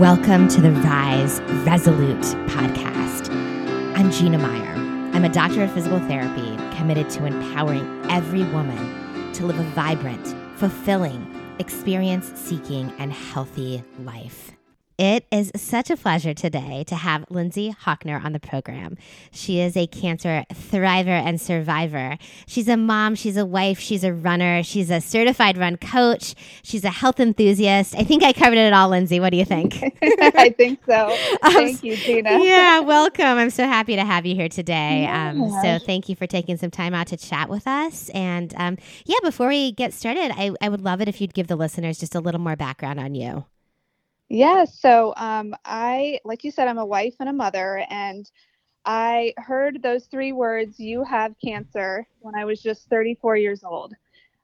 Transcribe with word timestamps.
Welcome 0.00 0.48
to 0.48 0.60
the 0.60 0.72
Rise 0.72 1.40
Resolute 1.64 2.18
podcast. 2.48 3.30
I'm 3.96 4.10
Gina 4.10 4.38
Meyer. 4.38 4.74
I'm 5.14 5.24
a 5.24 5.28
doctor 5.28 5.62
of 5.62 5.72
physical 5.72 6.00
therapy 6.00 6.56
committed 6.76 7.08
to 7.10 7.24
empowering 7.24 8.04
every 8.10 8.42
woman 8.42 9.32
to 9.34 9.46
live 9.46 9.60
a 9.60 9.62
vibrant, 9.70 10.34
fulfilling, 10.58 11.24
experience 11.60 12.32
seeking, 12.34 12.92
and 12.98 13.12
healthy 13.12 13.84
life. 14.00 14.53
It 14.96 15.26
is 15.32 15.50
such 15.56 15.90
a 15.90 15.96
pleasure 15.96 16.34
today 16.34 16.84
to 16.86 16.94
have 16.94 17.24
Lindsay 17.28 17.74
Hockner 17.84 18.24
on 18.24 18.32
the 18.32 18.38
program. 18.38 18.96
She 19.32 19.58
is 19.58 19.76
a 19.76 19.88
cancer 19.88 20.44
thriver 20.52 21.08
and 21.08 21.40
survivor. 21.40 22.16
She's 22.46 22.68
a 22.68 22.76
mom, 22.76 23.16
she's 23.16 23.36
a 23.36 23.44
wife, 23.44 23.80
she's 23.80 24.04
a 24.04 24.12
runner, 24.12 24.62
she's 24.62 24.90
a 24.90 25.00
certified 25.00 25.58
run 25.58 25.78
coach, 25.78 26.36
she's 26.62 26.84
a 26.84 26.90
health 26.90 27.18
enthusiast. 27.18 27.96
I 27.96 28.04
think 28.04 28.22
I 28.22 28.32
covered 28.32 28.58
it 28.58 28.72
all, 28.72 28.88
Lindsay. 28.88 29.18
What 29.18 29.30
do 29.30 29.36
you 29.36 29.44
think? 29.44 29.82
I 30.02 30.54
think 30.56 30.80
so. 30.86 31.16
Um, 31.42 31.52
thank 31.52 31.82
you, 31.82 31.96
Gina. 31.96 32.38
Yeah, 32.42 32.80
welcome. 32.80 33.24
I'm 33.24 33.50
so 33.50 33.66
happy 33.66 33.96
to 33.96 34.04
have 34.04 34.24
you 34.24 34.34
here 34.34 34.48
today. 34.48 35.06
Um, 35.06 35.50
so 35.62 35.78
thank 35.78 36.08
you 36.08 36.14
for 36.16 36.26
taking 36.26 36.56
some 36.56 36.70
time 36.70 36.94
out 36.94 37.08
to 37.08 37.16
chat 37.16 37.48
with 37.48 37.66
us. 37.66 38.08
And 38.10 38.54
um, 38.56 38.78
yeah, 39.04 39.18
before 39.22 39.48
we 39.48 39.72
get 39.72 39.92
started, 39.92 40.32
I, 40.34 40.52
I 40.60 40.68
would 40.68 40.80
love 40.80 41.00
it 41.00 41.08
if 41.08 41.20
you'd 41.20 41.34
give 41.34 41.48
the 41.48 41.56
listeners 41.56 41.98
just 41.98 42.14
a 42.14 42.20
little 42.20 42.40
more 42.40 42.56
background 42.56 43.00
on 43.00 43.14
you. 43.14 43.44
Yeah, 44.28 44.64
so 44.64 45.14
um, 45.16 45.54
I, 45.64 46.20
like 46.24 46.44
you 46.44 46.50
said, 46.50 46.68
I'm 46.68 46.78
a 46.78 46.86
wife 46.86 47.14
and 47.20 47.28
a 47.28 47.32
mother, 47.32 47.84
and 47.90 48.30
I 48.84 49.34
heard 49.36 49.82
those 49.82 50.06
three 50.06 50.32
words, 50.32 50.78
you 50.80 51.04
have 51.04 51.34
cancer, 51.44 52.06
when 52.20 52.34
I 52.34 52.44
was 52.44 52.62
just 52.62 52.88
34 52.88 53.36
years 53.36 53.64
old. 53.64 53.94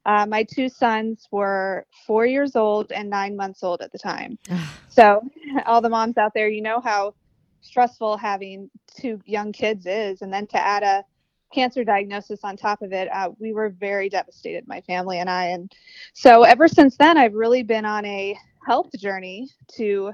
Uh, 0.06 0.26
my 0.26 0.44
two 0.44 0.68
sons 0.68 1.28
were 1.30 1.86
four 2.06 2.26
years 2.26 2.56
old 2.56 2.92
and 2.92 3.10
nine 3.10 3.36
months 3.36 3.62
old 3.62 3.82
at 3.82 3.92
the 3.92 3.98
time. 3.98 4.38
so, 4.88 5.22
all 5.66 5.80
the 5.80 5.88
moms 5.88 6.18
out 6.18 6.32
there, 6.34 6.48
you 6.48 6.62
know 6.62 6.80
how 6.80 7.14
stressful 7.62 8.16
having 8.16 8.70
two 9.00 9.20
young 9.26 9.52
kids 9.52 9.86
is. 9.86 10.22
And 10.22 10.32
then 10.32 10.46
to 10.48 10.58
add 10.58 10.82
a 10.82 11.04
cancer 11.52 11.84
diagnosis 11.84 12.40
on 12.44 12.56
top 12.56 12.82
of 12.82 12.92
it, 12.92 13.08
uh, 13.12 13.30
we 13.38 13.52
were 13.52 13.70
very 13.70 14.08
devastated, 14.08 14.66
my 14.68 14.80
family 14.82 15.18
and 15.18 15.28
I. 15.28 15.46
And 15.46 15.72
so, 16.12 16.44
ever 16.44 16.68
since 16.68 16.96
then, 16.96 17.18
I've 17.18 17.34
really 17.34 17.62
been 17.62 17.84
on 17.84 18.04
a 18.04 18.36
health 18.66 18.90
journey 18.98 19.48
to 19.76 20.12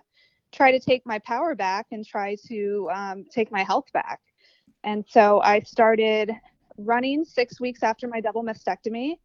try 0.53 0.73
to 0.73 0.81
take 0.81 1.05
my 1.05 1.19
power 1.21 1.55
back 1.55 1.87
and 1.93 2.07
try 2.07 2.37
to 2.49 2.89
um, 2.93 3.25
take 3.31 3.51
my 3.53 3.63
health 3.63 3.93
back. 3.93 4.21
And 4.85 5.05
so 5.09 5.41
I 5.43 5.61
started 5.61 6.33
running 6.79 7.25
six 7.25 7.61
weeks 7.61 7.83
after 7.83 8.09
my 8.09 8.21
double 8.21 8.45
mastectomy. 8.45 9.19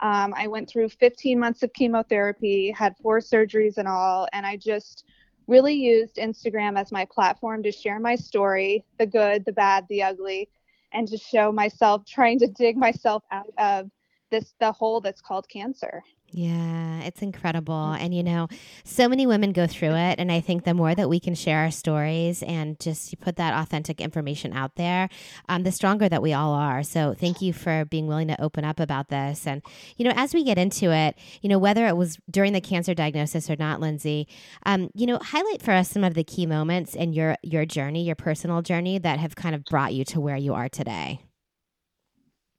Um, 0.00 0.32
I 0.36 0.46
went 0.46 0.68
through 0.68 0.88
15 0.88 1.38
months 1.38 1.62
of 1.62 1.72
chemotherapy, 1.74 2.70
had 2.70 2.94
four 3.02 3.18
surgeries 3.18 3.76
and 3.76 3.86
all, 3.86 4.26
and 4.32 4.46
I 4.46 4.56
just 4.56 5.04
really 5.46 5.74
used 5.74 6.16
Instagram 6.16 6.78
as 6.78 6.92
my 6.92 7.04
platform 7.04 7.62
to 7.64 7.72
share 7.72 7.98
my 7.98 8.14
story 8.14 8.84
the 8.98 9.06
good, 9.06 9.44
the 9.44 9.52
bad, 9.52 9.84
the 9.90 10.02
ugly, 10.02 10.48
and 10.92 11.08
to 11.08 11.16
show 11.18 11.52
myself 11.52 12.04
trying 12.06 12.38
to 12.40 12.46
dig 12.46 12.76
myself 12.76 13.22
out 13.30 13.50
of 13.58 13.90
this 14.30 14.54
the 14.60 14.72
hole 14.72 15.00
that's 15.00 15.20
called 15.20 15.48
cancer. 15.48 16.02
Yeah, 16.32 17.00
it's 17.00 17.22
incredible. 17.22 17.90
And, 17.92 18.14
you 18.14 18.22
know, 18.22 18.46
so 18.84 19.08
many 19.08 19.26
women 19.26 19.50
go 19.52 19.66
through 19.66 19.94
it. 19.96 20.20
And 20.20 20.30
I 20.30 20.40
think 20.40 20.62
the 20.62 20.74
more 20.74 20.94
that 20.94 21.08
we 21.08 21.18
can 21.18 21.34
share 21.34 21.58
our 21.58 21.72
stories 21.72 22.44
and 22.44 22.78
just 22.78 23.18
put 23.18 23.34
that 23.36 23.52
authentic 23.52 24.00
information 24.00 24.52
out 24.52 24.76
there, 24.76 25.08
um, 25.48 25.64
the 25.64 25.72
stronger 25.72 26.08
that 26.08 26.22
we 26.22 26.32
all 26.32 26.52
are. 26.52 26.84
So 26.84 27.14
thank 27.18 27.42
you 27.42 27.52
for 27.52 27.84
being 27.84 28.06
willing 28.06 28.28
to 28.28 28.40
open 28.40 28.64
up 28.64 28.78
about 28.78 29.08
this. 29.08 29.44
And, 29.44 29.60
you 29.96 30.04
know, 30.04 30.12
as 30.14 30.32
we 30.32 30.44
get 30.44 30.56
into 30.56 30.92
it, 30.92 31.16
you 31.42 31.48
know, 31.48 31.58
whether 31.58 31.88
it 31.88 31.96
was 31.96 32.16
during 32.30 32.52
the 32.52 32.60
cancer 32.60 32.94
diagnosis 32.94 33.50
or 33.50 33.56
not, 33.58 33.80
Lindsay, 33.80 34.28
um, 34.64 34.88
you 34.94 35.06
know, 35.06 35.18
highlight 35.18 35.62
for 35.62 35.72
us 35.72 35.90
some 35.90 36.04
of 36.04 36.14
the 36.14 36.22
key 36.22 36.46
moments 36.46 36.94
in 36.94 37.12
your, 37.12 37.34
your 37.42 37.66
journey, 37.66 38.04
your 38.04 38.14
personal 38.14 38.62
journey 38.62 38.98
that 38.98 39.18
have 39.18 39.34
kind 39.34 39.56
of 39.56 39.64
brought 39.64 39.94
you 39.94 40.04
to 40.04 40.20
where 40.20 40.36
you 40.36 40.54
are 40.54 40.68
today. 40.68 41.20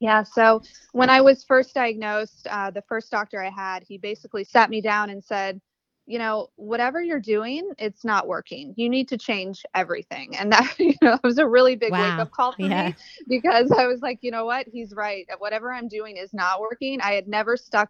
Yeah. 0.02 0.24
So 0.24 0.60
when 0.90 1.10
I 1.10 1.20
was 1.20 1.44
first 1.44 1.74
diagnosed, 1.74 2.48
uh, 2.50 2.72
the 2.72 2.82
first 2.82 3.12
doctor 3.12 3.40
I 3.40 3.50
had, 3.50 3.84
he 3.84 3.98
basically 3.98 4.42
sat 4.42 4.68
me 4.68 4.80
down 4.80 5.10
and 5.10 5.22
said, 5.22 5.60
you 6.06 6.18
know, 6.18 6.48
whatever 6.56 7.00
you're 7.00 7.20
doing, 7.20 7.70
it's 7.78 8.04
not 8.04 8.26
working. 8.26 8.74
You 8.76 8.88
need 8.88 9.06
to 9.10 9.16
change 9.16 9.62
everything. 9.76 10.36
And 10.36 10.50
that, 10.50 10.74
you 10.80 10.94
know, 11.00 11.20
was 11.22 11.38
a 11.38 11.46
really 11.46 11.76
big 11.76 11.92
wow. 11.92 12.02
wake 12.02 12.18
up 12.18 12.32
call 12.32 12.50
for 12.50 12.62
yeah. 12.62 12.88
me 12.88 12.94
because 13.28 13.70
I 13.70 13.86
was 13.86 14.00
like, 14.00 14.18
you 14.22 14.32
know 14.32 14.44
what? 14.44 14.66
He's 14.66 14.92
right. 14.92 15.24
Whatever 15.38 15.72
I'm 15.72 15.86
doing 15.86 16.16
is 16.16 16.34
not 16.34 16.60
working. 16.60 17.00
I 17.00 17.12
had 17.12 17.28
never 17.28 17.56
stuck 17.56 17.88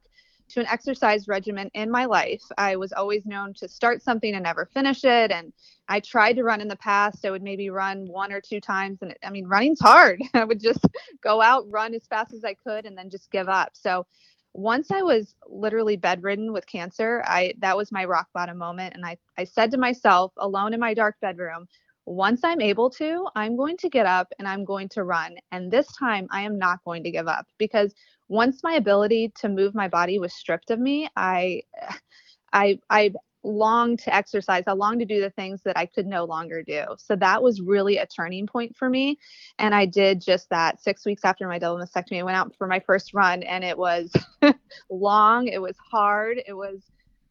to 0.52 0.60
an 0.60 0.66
exercise 0.66 1.28
regimen 1.28 1.70
in 1.74 1.90
my 1.90 2.04
life. 2.04 2.42
I 2.58 2.76
was 2.76 2.92
always 2.92 3.24
known 3.24 3.54
to 3.54 3.68
start 3.68 4.02
something 4.02 4.34
and 4.34 4.44
never 4.44 4.66
finish 4.66 5.04
it. 5.04 5.30
And 5.30 5.52
I 5.88 6.00
tried 6.00 6.34
to 6.34 6.44
run 6.44 6.60
in 6.60 6.68
the 6.68 6.76
past. 6.76 7.24
I 7.24 7.30
would 7.30 7.42
maybe 7.42 7.70
run 7.70 8.06
one 8.06 8.32
or 8.32 8.40
two 8.40 8.60
times. 8.60 8.98
And 9.00 9.12
it, 9.12 9.18
I 9.24 9.30
mean, 9.30 9.46
running's 9.46 9.80
hard. 9.80 10.22
I 10.34 10.44
would 10.44 10.60
just 10.60 10.84
go 11.22 11.40
out, 11.40 11.70
run 11.70 11.94
as 11.94 12.06
fast 12.06 12.34
as 12.34 12.44
I 12.44 12.54
could, 12.54 12.84
and 12.84 12.96
then 12.96 13.08
just 13.08 13.30
give 13.30 13.48
up. 13.48 13.70
So 13.72 14.06
once 14.54 14.90
I 14.90 15.00
was 15.00 15.34
literally 15.48 15.96
bedridden 15.96 16.52
with 16.52 16.66
cancer, 16.66 17.22
I 17.26 17.54
that 17.60 17.76
was 17.76 17.90
my 17.90 18.04
rock 18.04 18.28
bottom 18.34 18.58
moment. 18.58 18.94
And 18.94 19.06
I, 19.06 19.16
I 19.38 19.44
said 19.44 19.70
to 19.70 19.78
myself, 19.78 20.32
alone 20.36 20.74
in 20.74 20.80
my 20.80 20.92
dark 20.92 21.16
bedroom, 21.22 21.66
once 22.06 22.40
I'm 22.44 22.60
able 22.60 22.90
to, 22.90 23.28
I'm 23.34 23.56
going 23.56 23.76
to 23.78 23.88
get 23.88 24.06
up 24.06 24.32
and 24.38 24.48
I'm 24.48 24.64
going 24.64 24.88
to 24.90 25.04
run. 25.04 25.36
And 25.50 25.70
this 25.70 25.86
time 25.96 26.26
I 26.30 26.42
am 26.42 26.58
not 26.58 26.82
going 26.84 27.04
to 27.04 27.10
give 27.10 27.28
up 27.28 27.46
because 27.58 27.94
once 28.28 28.62
my 28.62 28.74
ability 28.74 29.32
to 29.40 29.48
move 29.48 29.74
my 29.74 29.88
body 29.88 30.18
was 30.18 30.32
stripped 30.34 30.70
of 30.70 30.78
me, 30.78 31.08
I 31.16 31.62
I 32.52 32.78
I 32.90 33.12
longed 33.44 33.98
to 33.98 34.14
exercise. 34.14 34.64
I 34.66 34.72
longed 34.72 35.00
to 35.00 35.06
do 35.06 35.20
the 35.20 35.30
things 35.30 35.62
that 35.64 35.76
I 35.76 35.86
could 35.86 36.06
no 36.06 36.24
longer 36.24 36.62
do. 36.62 36.84
So 36.98 37.16
that 37.16 37.42
was 37.42 37.60
really 37.60 37.96
a 37.98 38.06
turning 38.06 38.46
point 38.46 38.76
for 38.76 38.88
me. 38.88 39.19
And 39.58 39.74
I 39.74 39.86
did 39.86 40.20
just 40.20 40.48
that 40.50 40.80
six 40.80 41.04
weeks 41.04 41.24
after 41.24 41.48
my 41.48 41.58
double 41.58 41.84
mastectomy. 41.84 42.20
I 42.20 42.22
went 42.22 42.36
out 42.36 42.54
for 42.56 42.66
my 42.66 42.80
first 42.80 43.14
run 43.14 43.42
and 43.42 43.64
it 43.64 43.76
was 43.76 44.12
long, 44.90 45.48
it 45.48 45.60
was 45.60 45.76
hard, 45.90 46.40
it 46.46 46.52
was 46.52 46.82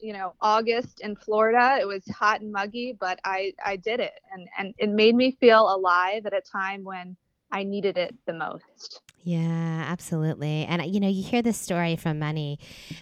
you 0.02 0.14
know 0.14 0.34
august 0.42 1.02
in 1.02 1.16
florida 1.16 1.78
it 1.80 1.88
was 1.88 2.04
hot 2.08 2.42
and 2.42 2.52
muggy 2.52 2.96
but 3.00 3.20
i 3.24 3.54
i 3.66 3.76
did 3.76 4.00
it. 4.00 4.14
And 4.32 4.48
and 4.58 4.74
it 4.78 4.90
made 4.90 5.16
me 5.16 5.32
feel 5.40 5.74
alive 5.74 6.26
at 6.26 6.34
a 6.34 6.42
time 6.42 6.84
when 6.84 7.16
i 7.52 7.64
needed 7.64 7.98
it 7.98 8.16
the 8.26 8.34
most 8.34 9.02
yeah, 9.24 9.86
absolutely. 9.88 10.66
And 10.66 10.84
you 10.94 11.00
know, 11.00 11.08
you 11.08 11.22
hear 11.22 11.44
this 11.44 11.58
story 11.58 11.96
from 11.96 12.18
many, 12.18 12.58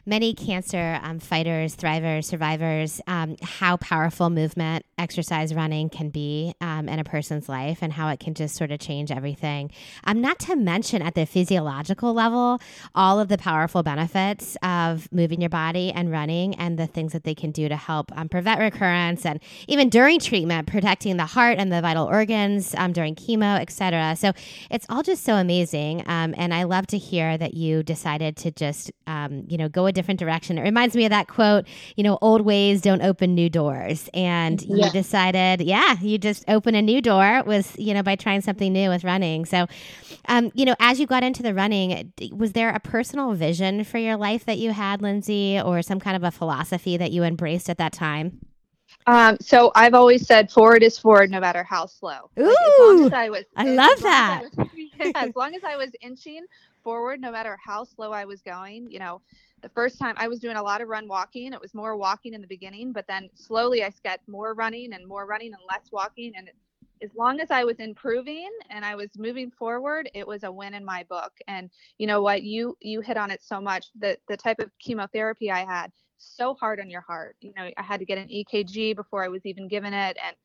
many 0.05 0.33
cancer 0.33 0.99
um, 1.01 1.19
fighters, 1.19 1.77
thrivers, 1.77 2.25
survivors, 2.25 2.99
um, 3.07 3.37
how 3.41 3.77
powerful 3.77 4.29
movement, 4.29 4.85
exercise, 4.97 5.53
running 5.53 5.89
can 5.89 6.09
be 6.09 6.53
um, 6.59 6.89
in 6.89 6.99
a 6.99 7.05
person's 7.05 7.47
life, 7.47 7.79
and 7.81 7.93
how 7.93 8.09
it 8.09 8.19
can 8.19 8.33
just 8.33 8.55
sort 8.55 8.71
of 8.71 8.79
change 8.79 9.11
everything. 9.11 9.71
Um, 10.03 10.19
not 10.19 10.39
to 10.39 10.57
mention 10.57 11.01
at 11.01 11.15
the 11.15 11.25
physiological 11.25 12.13
level, 12.13 12.59
all 12.93 13.19
of 13.19 13.29
the 13.29 13.37
powerful 13.37 13.81
benefits 13.81 14.57
of 14.61 15.09
moving 15.13 15.39
your 15.39 15.49
body 15.49 15.91
and 15.93 16.11
running, 16.11 16.53
and 16.55 16.77
the 16.77 16.87
things 16.87 17.13
that 17.13 17.23
they 17.23 17.35
can 17.35 17.51
do 17.51 17.69
to 17.69 17.77
help 17.77 18.11
um, 18.17 18.27
prevent 18.27 18.59
recurrence, 18.59 19.25
and 19.25 19.39
even 19.69 19.87
during 19.87 20.19
treatment, 20.19 20.67
protecting 20.67 21.15
the 21.15 21.25
heart 21.25 21.57
and 21.59 21.71
the 21.71 21.79
vital 21.79 22.07
organs 22.07 22.75
um, 22.75 22.91
during 22.91 23.15
chemo, 23.15 23.57
etc. 23.61 24.17
So 24.17 24.33
it's 24.69 24.85
all 24.89 25.03
just 25.03 25.23
so 25.23 25.35
amazing. 25.35 26.03
Um, 26.07 26.33
and 26.37 26.53
I 26.53 26.63
love 26.63 26.87
to 26.87 26.97
hear 26.97 27.37
that 27.37 27.53
you 27.53 27.83
decided 27.83 28.35
to 28.37 28.51
just, 28.51 28.91
um, 29.07 29.43
you 29.47 29.57
know, 29.57 29.69
go 29.69 29.85
a 29.85 29.91
different 29.91 30.19
direction. 30.19 30.57
It 30.57 30.63
reminds 30.63 30.95
me 30.95 31.05
of 31.05 31.09
that 31.11 31.27
quote, 31.27 31.67
you 31.95 32.03
know, 32.03 32.17
old 32.21 32.41
ways 32.41 32.81
don't 32.81 33.01
open 33.01 33.35
new 33.35 33.49
doors. 33.49 34.09
And 34.13 34.61
yeah. 34.61 34.85
you 34.85 34.91
decided, 34.91 35.61
yeah, 35.61 35.97
you 36.01 36.17
just 36.17 36.43
open 36.47 36.75
a 36.75 36.81
new 36.81 37.01
door 37.01 37.43
with, 37.45 37.75
you 37.79 37.93
know, 37.93 38.03
by 38.03 38.15
trying 38.15 38.41
something 38.41 38.71
new 38.71 38.89
with 38.89 39.03
running. 39.03 39.45
So, 39.45 39.67
um, 40.27 40.51
you 40.53 40.65
know, 40.65 40.75
as 40.79 40.99
you 40.99 41.07
got 41.07 41.23
into 41.23 41.43
the 41.43 41.53
running, 41.53 42.11
was 42.31 42.53
there 42.53 42.69
a 42.69 42.79
personal 42.79 43.33
vision 43.33 43.83
for 43.83 43.97
your 43.97 44.17
life 44.17 44.45
that 44.45 44.57
you 44.57 44.71
had, 44.71 45.01
Lindsay, 45.01 45.59
or 45.59 45.81
some 45.81 45.99
kind 45.99 46.15
of 46.15 46.23
a 46.23 46.31
philosophy 46.31 46.97
that 46.97 47.11
you 47.11 47.23
embraced 47.23 47.69
at 47.69 47.77
that 47.77 47.93
time? 47.93 48.39
Um, 49.09 49.37
so 49.41 49.71
I've 49.73 49.95
always 49.95 50.27
said 50.27 50.51
forward 50.51 50.83
is 50.83 50.99
forward, 50.99 51.31
no 51.31 51.39
matter 51.39 51.63
how 51.63 51.87
slow. 51.87 52.29
Ooh, 52.37 52.43
like, 52.43 52.53
as 52.53 53.05
as 53.07 53.13
I 53.13 53.29
was, 53.29 53.43
I 53.55 53.63
love 53.63 53.99
that. 54.01 54.43
As, 54.45 54.55
was, 54.55 54.67
yeah, 54.99 55.11
as 55.15 55.35
long 55.35 55.55
as 55.55 55.63
I 55.63 55.75
was 55.77 55.89
inching 56.01 56.45
forward, 56.83 57.19
no 57.19 57.31
matter 57.31 57.57
how 57.63 57.85
slow 57.85 58.11
I 58.11 58.25
was 58.25 58.43
going, 58.43 58.91
you 58.91 58.99
know, 58.99 59.19
the 59.63 59.69
first 59.69 59.97
time 59.97 60.13
I 60.17 60.27
was 60.27 60.39
doing 60.39 60.57
a 60.57 60.61
lot 60.61 60.81
of 60.81 60.89
run 60.89 61.07
walking. 61.07 61.53
It 61.53 61.59
was 61.59 61.73
more 61.73 61.95
walking 61.97 62.35
in 62.35 62.41
the 62.41 62.47
beginning, 62.47 62.93
but 62.93 63.07
then 63.07 63.31
slowly 63.33 63.83
I 63.83 63.91
got 64.03 64.19
more 64.27 64.53
running 64.53 64.93
and 64.93 65.07
more 65.07 65.25
running 65.25 65.53
and 65.53 65.61
less 65.67 65.91
walking. 65.91 66.33
And 66.37 66.51
as 67.01 67.09
long 67.17 67.39
as 67.39 67.49
I 67.49 67.63
was 67.63 67.79
improving 67.79 68.49
and 68.69 68.85
I 68.85 68.93
was 68.93 69.09
moving 69.17 69.49
forward, 69.49 70.07
it 70.13 70.27
was 70.27 70.43
a 70.43 70.51
win 70.51 70.75
in 70.75 70.85
my 70.85 71.03
book. 71.09 71.33
And 71.47 71.71
you 71.97 72.05
know 72.05 72.21
what? 72.21 72.43
You 72.43 72.77
you 72.79 73.01
hit 73.01 73.17
on 73.17 73.31
it 73.31 73.41
so 73.41 73.59
much. 73.59 73.87
The 73.99 74.19
the 74.27 74.37
type 74.37 74.59
of 74.59 74.69
chemotherapy 74.77 75.49
I 75.49 75.65
had 75.65 75.91
so 76.19 76.53
hard 76.53 76.79
on 76.79 76.89
your 76.89 77.01
heart. 77.01 77.35
You 77.41 77.53
know, 77.55 77.69
I 77.77 77.81
had 77.81 77.99
to 77.99 78.05
get 78.05 78.17
an 78.17 78.27
EKG 78.29 78.95
before 78.95 79.23
I 79.23 79.27
was 79.29 79.45
even 79.45 79.67
given 79.67 79.93
it. 79.93 80.17
And 80.23 80.35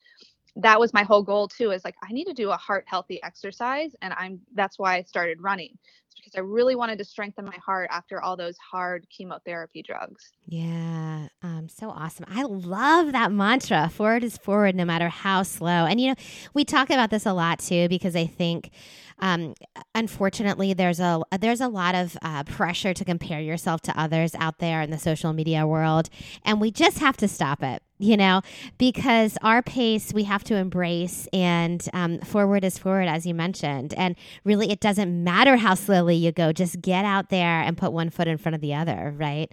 that 0.57 0.79
was 0.79 0.93
my 0.95 1.03
whole 1.03 1.23
goal 1.23 1.49
too 1.49 1.71
is 1.71 1.85
like 1.85 1.97
i 2.03 2.13
need 2.13 2.25
to 2.25 2.33
do 2.33 2.51
a 2.51 2.57
heart 2.57 2.85
healthy 2.87 3.23
exercise 3.23 3.95
and 4.03 4.15
i'm 4.17 4.41
that's 4.55 4.79
why 4.79 4.97
i 4.97 5.03
started 5.03 5.41
running 5.43 5.77
it's 6.07 6.15
because 6.15 6.35
i 6.37 6.41
really 6.41 6.77
wanted 6.77 6.99
to 6.99 7.05
strengthen 7.05 7.45
my 7.45 7.57
heart 7.65 7.89
after 7.91 8.23
all 8.23 8.37
those 8.37 8.57
hard 8.59 9.07
chemotherapy 9.11 9.83
drugs. 9.83 10.33
Yeah 10.47 11.29
um, 11.43 11.69
so 11.69 11.91
awesome. 11.91 12.25
I 12.29 12.43
love 12.43 13.13
that 13.13 13.31
mantra 13.31 13.91
forward 13.91 14.25
is 14.25 14.39
forward 14.39 14.75
no 14.75 14.85
matter 14.85 15.09
how 15.09 15.43
slow. 15.43 15.87
And 15.87 16.01
you 16.01 16.09
know 16.09 16.15
we 16.55 16.65
talk 16.65 16.91
about 16.91 17.11
this 17.11 17.27
a 17.27 17.33
lot 17.33 17.59
too 17.59 17.89
because 17.89 18.17
i 18.17 18.27
think 18.27 18.71
um, 19.19 19.55
unfortunately, 19.95 20.75
there's 20.75 21.01
a 21.01 21.23
there's 21.39 21.61
a 21.61 21.69
lot 21.69 21.95
of 21.95 22.17
uh, 22.23 22.45
pressure 22.45 22.93
to 22.95 23.05
compare 23.05 23.41
yourself 23.41 23.81
to 23.83 24.01
others 24.01 24.35
out 24.35 24.59
there 24.59 24.83
in 24.83 24.91
the 24.91 24.99
social 24.99 25.33
media 25.33 25.67
world, 25.67 26.11
and 26.45 26.61
we 26.61 26.71
just 26.71 26.99
have 26.99 27.17
to 27.19 27.29
stop 27.29 27.63
it. 27.63 27.83
You 28.05 28.19
know, 28.19 28.43
because 28.77 29.39
our 29.41 29.63
pace 29.63 30.13
we 30.13 30.25
have 30.25 30.45
to 30.45 30.57
embrace, 30.57 31.27
and 31.33 31.89
um, 31.95 32.19
forward 32.19 32.63
is 32.63 32.77
forward, 32.77 33.09
as 33.09 33.25
you 33.25 33.33
mentioned. 33.33 33.95
And 33.95 34.15
really, 34.45 34.71
it 34.71 34.81
doesn't 34.81 35.25
matter 35.25 35.57
how 35.57 35.73
slowly 35.75 36.15
you 36.17 36.31
go; 36.31 36.53
just 36.53 36.83
get 36.83 37.07
out 37.07 37.31
there 37.31 37.63
and 37.63 37.79
put 37.79 37.93
one 37.95 38.11
foot 38.11 38.29
in 38.29 38.37
front 38.37 38.57
of 38.57 38.61
the 38.61 38.75
other, 38.75 39.15
right? 39.17 39.51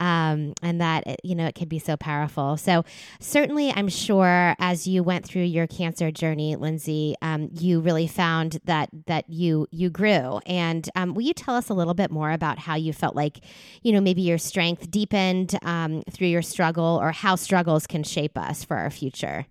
Um, 0.00 0.54
and 0.62 0.80
that 0.80 1.04
you 1.24 1.34
know 1.34 1.46
it 1.46 1.54
can 1.54 1.68
be 1.68 1.78
so 1.78 1.96
powerful. 1.96 2.56
So 2.56 2.84
certainly, 3.20 3.70
I'm 3.70 3.88
sure 3.88 4.54
as 4.58 4.86
you 4.86 5.02
went 5.02 5.24
through 5.26 5.44
your 5.44 5.66
cancer 5.66 6.10
journey, 6.10 6.56
Lindsay, 6.56 7.14
um, 7.22 7.48
you 7.52 7.80
really 7.80 8.06
found 8.06 8.58
that 8.64 8.88
that 9.06 9.28
you 9.28 9.66
you 9.70 9.90
grew. 9.90 10.40
And 10.46 10.88
um, 10.96 11.14
will 11.14 11.22
you 11.22 11.34
tell 11.34 11.54
us 11.54 11.68
a 11.68 11.74
little 11.74 11.94
bit 11.94 12.10
more 12.10 12.32
about 12.32 12.58
how 12.58 12.74
you 12.74 12.92
felt 12.92 13.14
like, 13.14 13.40
you 13.82 13.92
know, 13.92 14.00
maybe 14.00 14.22
your 14.22 14.38
strength 14.38 14.90
deepened 14.90 15.58
um, 15.62 16.02
through 16.10 16.28
your 16.28 16.42
struggle, 16.42 16.98
or 17.00 17.12
how 17.12 17.36
struggles 17.36 17.86
can 17.86 18.02
shape 18.02 18.36
us 18.36 18.64
for 18.64 18.76
our 18.76 18.90
future? 18.90 19.46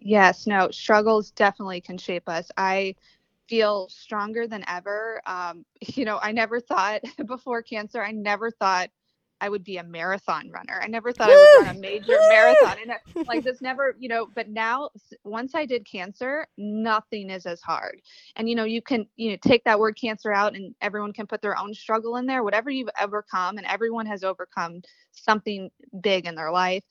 Yes, 0.00 0.46
no, 0.46 0.70
struggles 0.70 1.30
definitely 1.30 1.80
can 1.80 1.98
shape 1.98 2.28
us. 2.28 2.50
I 2.56 2.94
feel 3.48 3.88
stronger 3.88 4.46
than 4.46 4.64
ever. 4.68 5.20
Um, 5.26 5.64
you 5.80 6.04
know, 6.04 6.18
I 6.20 6.32
never 6.32 6.60
thought 6.60 7.02
before 7.26 7.62
cancer, 7.62 8.02
I 8.02 8.12
never 8.12 8.50
thought 8.50 8.90
I 9.40 9.48
would 9.48 9.64
be 9.64 9.78
a 9.78 9.84
marathon 9.84 10.50
runner. 10.50 10.80
I 10.82 10.86
never 10.86 11.12
thought 11.12 11.28
I 11.30 11.36
would 11.36 11.66
run 11.66 11.76
a 11.76 11.80
major 11.80 12.18
marathon. 12.28 12.76
And 12.80 12.90
uh, 12.92 13.22
like 13.28 13.44
this 13.44 13.60
never, 13.60 13.96
you 13.98 14.08
know, 14.08 14.28
but 14.34 14.48
now 14.48 14.90
once 15.24 15.54
I 15.54 15.66
did 15.66 15.86
cancer, 15.90 16.46
nothing 16.56 17.30
is 17.30 17.44
as 17.44 17.60
hard. 17.60 18.00
And 18.36 18.48
you 18.48 18.54
know, 18.54 18.64
you 18.64 18.80
can, 18.80 19.06
you 19.16 19.30
know, 19.32 19.36
take 19.44 19.64
that 19.64 19.78
word 19.78 19.98
cancer 20.00 20.32
out 20.32 20.54
and 20.54 20.74
everyone 20.80 21.12
can 21.12 21.26
put 21.26 21.42
their 21.42 21.58
own 21.58 21.74
struggle 21.74 22.16
in 22.16 22.26
there, 22.26 22.42
whatever 22.42 22.70
you've 22.70 22.88
overcome 23.00 23.58
and 23.58 23.66
everyone 23.66 24.06
has 24.06 24.24
overcome 24.24 24.82
something 25.12 25.70
big 26.00 26.26
in 26.26 26.34
their 26.34 26.52
life. 26.52 26.84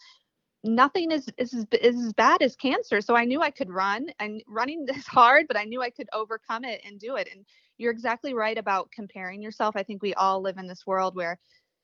Nothing 0.65 1.11
is, 1.11 1.27
is, 1.37 1.53
is 1.53 2.05
as 2.05 2.13
bad 2.13 2.41
as 2.41 2.55
cancer. 2.55 3.01
So 3.01 3.15
I 3.15 3.25
knew 3.25 3.41
I 3.41 3.51
could 3.51 3.69
run 3.69 4.07
and 4.19 4.41
running 4.47 4.85
is 4.93 5.07
hard, 5.07 5.47
but 5.47 5.57
I 5.57 5.63
knew 5.63 5.81
I 5.81 5.89
could 5.89 6.09
overcome 6.13 6.65
it 6.65 6.81
and 6.85 6.99
do 6.99 7.15
it. 7.15 7.29
And 7.33 7.45
you're 7.77 7.91
exactly 7.91 8.33
right 8.33 8.57
about 8.57 8.91
comparing 8.91 9.41
yourself. 9.41 9.75
I 9.75 9.83
think 9.83 10.01
we 10.01 10.13
all 10.13 10.41
live 10.41 10.57
in 10.57 10.67
this 10.67 10.85
world 10.85 11.15
where 11.15 11.39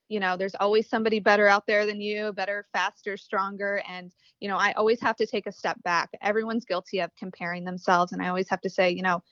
you 0.10 0.20
know 0.20 0.36
there's 0.36 0.56
always 0.60 0.90
somebody 0.90 1.20
better 1.20 1.48
out 1.48 1.66
there 1.66 1.86
than 1.86 2.02
you 2.02 2.34
better 2.34 2.66
faster 2.74 3.16
stronger 3.16 3.82
and 3.88 4.12
you 4.40 4.50
know 4.50 4.58
i 4.58 4.74
always 4.74 5.00
have 5.00 5.16
to 5.16 5.26
take 5.26 5.48
a 5.48 5.52
step 5.52 5.82
back. 5.84 6.10
Everyone's 6.22 6.66
guilty 6.66 7.00
of 7.00 7.16
comparing 7.16 7.64
themselves 7.64 8.12
and 8.12 8.22
i 8.22 8.28
always 8.28 8.50
have 8.50 8.62
to 8.62 8.70
say 8.70 8.90
you 8.90 9.04
know 9.04 9.24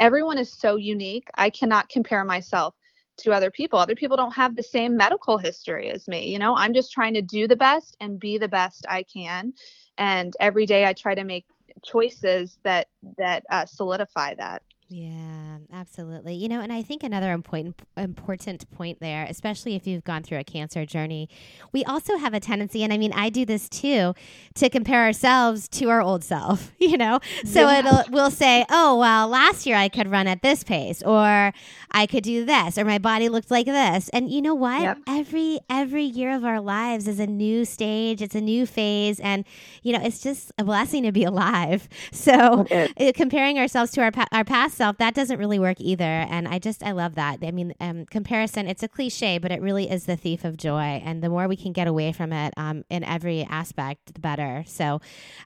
everyone 0.00 0.38
is 0.38 0.52
so 0.52 0.76
unique 0.76 1.28
i 1.34 1.50
cannot 1.50 1.88
compare 1.88 2.24
myself 2.24 2.74
to 3.18 3.32
other 3.32 3.50
people. 3.50 3.78
Other 3.78 3.94
people 3.94 4.18
don't 4.18 4.34
have 4.34 4.56
the 4.56 4.62
same 4.62 4.94
medical 4.94 5.38
history 5.38 5.90
as 5.90 6.06
me 6.08 6.28
you 6.30 6.38
know? 6.38 6.56
I'm 6.56 6.74
just 6.74 6.92
trying 6.92 7.14
to 7.14 7.22
do 7.22 7.46
the 7.48 7.56
best 7.56 7.96
and 8.00 8.18
be 8.20 8.38
the 8.38 8.48
best 8.48 8.84
i 8.88 9.02
can 9.04 9.52
and 9.98 10.34
every 10.40 10.66
day 10.66 10.84
i 10.86 10.92
try 10.92 11.14
to 11.14 11.24
make 11.24 11.46
choices 11.84 12.58
that 12.64 12.88
that 13.18 13.44
uh, 13.50 13.66
solidify 13.66 14.34
that 14.34 14.62
yeah, 14.88 15.58
absolutely. 15.72 16.34
You 16.34 16.48
know, 16.48 16.60
and 16.60 16.72
I 16.72 16.80
think 16.80 17.02
another 17.02 17.32
important 17.32 17.82
important 17.96 18.70
point 18.70 19.00
there, 19.00 19.26
especially 19.28 19.74
if 19.74 19.84
you've 19.84 20.04
gone 20.04 20.22
through 20.22 20.38
a 20.38 20.44
cancer 20.44 20.86
journey, 20.86 21.28
we 21.72 21.82
also 21.84 22.16
have 22.18 22.34
a 22.34 22.40
tendency, 22.40 22.84
and 22.84 22.92
I 22.92 22.98
mean, 22.98 23.12
I 23.12 23.28
do 23.28 23.44
this 23.44 23.68
too, 23.68 24.14
to 24.54 24.70
compare 24.70 25.02
ourselves 25.02 25.66
to 25.70 25.90
our 25.90 26.00
old 26.00 26.22
self. 26.22 26.72
You 26.86 26.98
know, 26.98 27.18
so 27.44 27.62
yeah. 27.62 27.80
it'll 27.80 28.04
we'll 28.10 28.30
say, 28.30 28.64
oh 28.70 28.96
well, 28.96 29.26
last 29.26 29.66
year 29.66 29.74
I 29.74 29.88
could 29.88 30.08
run 30.08 30.28
at 30.28 30.42
this 30.42 30.62
pace, 30.62 31.02
or 31.02 31.52
I 31.90 32.06
could 32.06 32.22
do 32.22 32.44
this, 32.44 32.78
or 32.78 32.84
my 32.84 32.98
body 32.98 33.28
looked 33.28 33.50
like 33.50 33.66
this, 33.66 34.08
and 34.10 34.30
you 34.30 34.40
know 34.40 34.54
what? 34.54 34.82
Yep. 34.82 34.98
Every 35.08 35.58
every 35.68 36.04
year 36.04 36.32
of 36.32 36.44
our 36.44 36.60
lives 36.60 37.08
is 37.08 37.18
a 37.18 37.26
new 37.26 37.64
stage, 37.64 38.22
it's 38.22 38.36
a 38.36 38.40
new 38.40 38.66
phase, 38.66 39.18
and 39.18 39.44
you 39.82 39.92
know, 39.94 40.00
it's 40.00 40.20
just 40.20 40.52
a 40.58 40.64
blessing 40.64 41.02
to 41.02 41.12
be 41.12 41.24
alive. 41.24 41.88
So 42.12 42.66
uh, 42.70 43.12
comparing 43.14 43.58
ourselves 43.58 43.92
to 43.92 44.02
our 44.02 44.10
pa- 44.10 44.26
our 44.32 44.44
past 44.44 44.75
self, 44.76 44.98
that 44.98 45.14
doesn't 45.14 45.38
really 45.38 45.58
work 45.58 45.80
either. 45.80 46.04
And 46.04 46.46
I 46.46 46.58
just, 46.58 46.82
I 46.82 46.92
love 46.92 47.14
that. 47.16 47.38
I 47.42 47.50
mean, 47.50 47.74
um, 47.80 48.06
comparison, 48.06 48.68
it's 48.68 48.82
a 48.82 48.88
cliche, 48.88 49.38
but 49.38 49.50
it 49.50 49.60
really 49.60 49.90
is 49.90 50.04
the 50.04 50.16
thief 50.16 50.44
of 50.44 50.56
joy. 50.56 51.02
And 51.04 51.22
the 51.22 51.28
more 51.28 51.48
we 51.48 51.56
can 51.56 51.72
get 51.72 51.88
away 51.88 52.12
from 52.12 52.32
it 52.32 52.54
um, 52.56 52.84
in 52.90 53.02
every 53.04 53.44
aspect, 53.44 54.14
the 54.14 54.20
better. 54.20 54.64
So, 54.66 55.00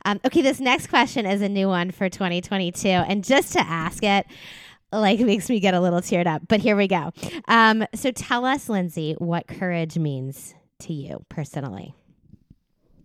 um, 0.05 0.21
okay, 0.25 0.43
this 0.43 0.61
next 0.61 0.89
question 0.89 1.27
is 1.27 1.41
a 1.41 1.49
new 1.49 1.69
one 1.69 1.91
for 1.91 2.09
2022. 2.09 2.89
And 2.89 3.25
just 3.25 3.53
to 3.55 3.61
ask 3.61 4.03
it, 4.03 4.27
like 4.93 5.21
makes 5.21 5.49
me 5.49 5.61
get 5.61 5.75
a 5.75 5.81
little 5.81 6.01
teared 6.01 6.27
up. 6.27 6.43
But 6.49 6.61
here 6.61 6.77
we 6.77 6.89
go. 6.89 7.13
Um, 7.49 7.87
so 7.95 8.11
tell 8.11 8.45
us, 8.45 8.69
Lindsay, 8.69 9.15
what 9.19 9.47
courage 9.47 9.97
means 9.97 10.55
to 10.81 10.93
you 10.93 11.25
personally. 11.29 11.95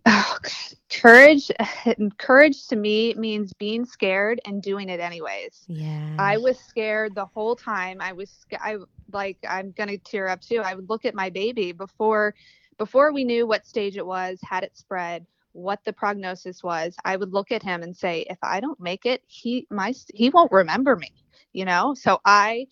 Oh, 0.06 0.38
God. 0.42 0.52
Courage, 0.88 1.50
courage 2.18 2.68
to 2.68 2.76
me 2.76 3.14
means 3.14 3.52
being 3.54 3.84
scared 3.84 4.40
and 4.46 4.62
doing 4.62 4.88
it 4.88 5.00
anyways. 5.00 5.64
Yeah. 5.66 6.16
I 6.18 6.38
was 6.38 6.58
scared 6.58 7.14
the 7.14 7.26
whole 7.26 7.56
time. 7.56 8.00
I 8.00 8.12
was, 8.12 8.46
I 8.60 8.76
like, 9.12 9.38
I'm 9.48 9.72
gonna 9.72 9.98
tear 9.98 10.28
up 10.28 10.40
too. 10.40 10.62
I 10.64 10.74
would 10.74 10.88
look 10.88 11.04
at 11.04 11.14
my 11.14 11.28
baby 11.30 11.72
before, 11.72 12.34
before 12.78 13.12
we 13.12 13.24
knew 13.24 13.46
what 13.46 13.66
stage 13.66 13.96
it 13.96 14.06
was, 14.06 14.38
had 14.42 14.62
it 14.62 14.76
spread, 14.76 15.26
what 15.52 15.80
the 15.84 15.92
prognosis 15.92 16.62
was. 16.62 16.94
I 17.04 17.16
would 17.16 17.32
look 17.32 17.50
at 17.50 17.62
him 17.62 17.82
and 17.82 17.96
say, 17.96 18.24
if 18.30 18.38
I 18.42 18.60
don't 18.60 18.80
make 18.80 19.06
it, 19.06 19.22
he, 19.26 19.66
my, 19.70 19.92
he 20.14 20.30
won't 20.30 20.52
remember 20.52 20.94
me. 20.96 21.12
You 21.52 21.64
know. 21.64 21.94
So 21.94 22.20
I 22.24 22.68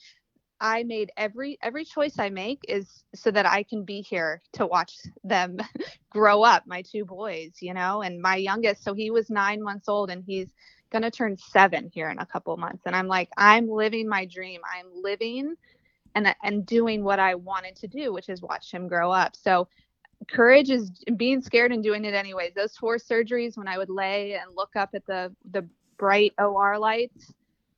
I 0.61 0.85
made 0.85 1.11
every 1.17 1.59
every 1.62 1.85
choice 1.85 2.19
I 2.19 2.31
make 2.31 2.61
is 2.69 3.05
so 3.15 3.31
that 3.31 3.47
I 3.47 3.62
can 3.65 3.85
be 3.85 4.01
here 4.01 4.41
to 4.55 4.67
watch 4.67 4.97
them 5.23 5.59
grow 6.11 6.43
up, 6.43 6.65
my 6.67 6.83
two 6.83 7.05
boys, 7.05 7.53
you 7.61 7.75
know, 7.75 8.03
and 8.03 8.21
my 8.21 8.37
youngest, 8.37 8.85
so 8.85 8.95
he 8.95 9.11
was 9.11 9.31
9 9.31 9.62
months 9.62 9.89
old 9.89 10.11
and 10.11 10.25
he's 10.27 10.49
going 10.91 11.03
to 11.03 11.11
turn 11.11 11.37
7 11.37 11.91
here 11.93 12.11
in 12.11 12.19
a 12.19 12.27
couple 12.27 12.56
months 12.56 12.83
and 12.87 12.95
I'm 12.95 13.09
like 13.09 13.29
I'm 13.37 13.69
living 13.69 14.09
my 14.09 14.27
dream. 14.27 14.61
I'm 14.77 14.87
living 15.03 15.55
and 16.15 16.35
and 16.43 16.65
doing 16.65 17.03
what 17.05 17.19
I 17.19 17.35
wanted 17.35 17.77
to 17.77 17.89
do, 17.89 18.12
which 18.12 18.29
is 18.29 18.41
watch 18.43 18.71
him 18.71 18.89
grow 18.89 19.11
up. 19.11 19.37
So 19.37 19.69
courage 20.31 20.71
is 20.71 20.90
being 21.17 21.43
scared 21.43 21.73
and 21.73 21.83
doing 21.83 22.05
it 22.05 22.14
anyways. 22.14 22.55
Those 22.55 22.76
four 22.76 22.97
surgeries 22.97 23.57
when 23.57 23.69
I 23.69 23.78
would 23.78 23.90
lay 23.90 24.35
and 24.35 24.55
look 24.57 24.76
up 24.76 24.90
at 24.95 25.05
the 25.07 25.35
the 25.50 25.67
bright 25.99 26.33
OR 26.38 26.78
lights 26.78 27.33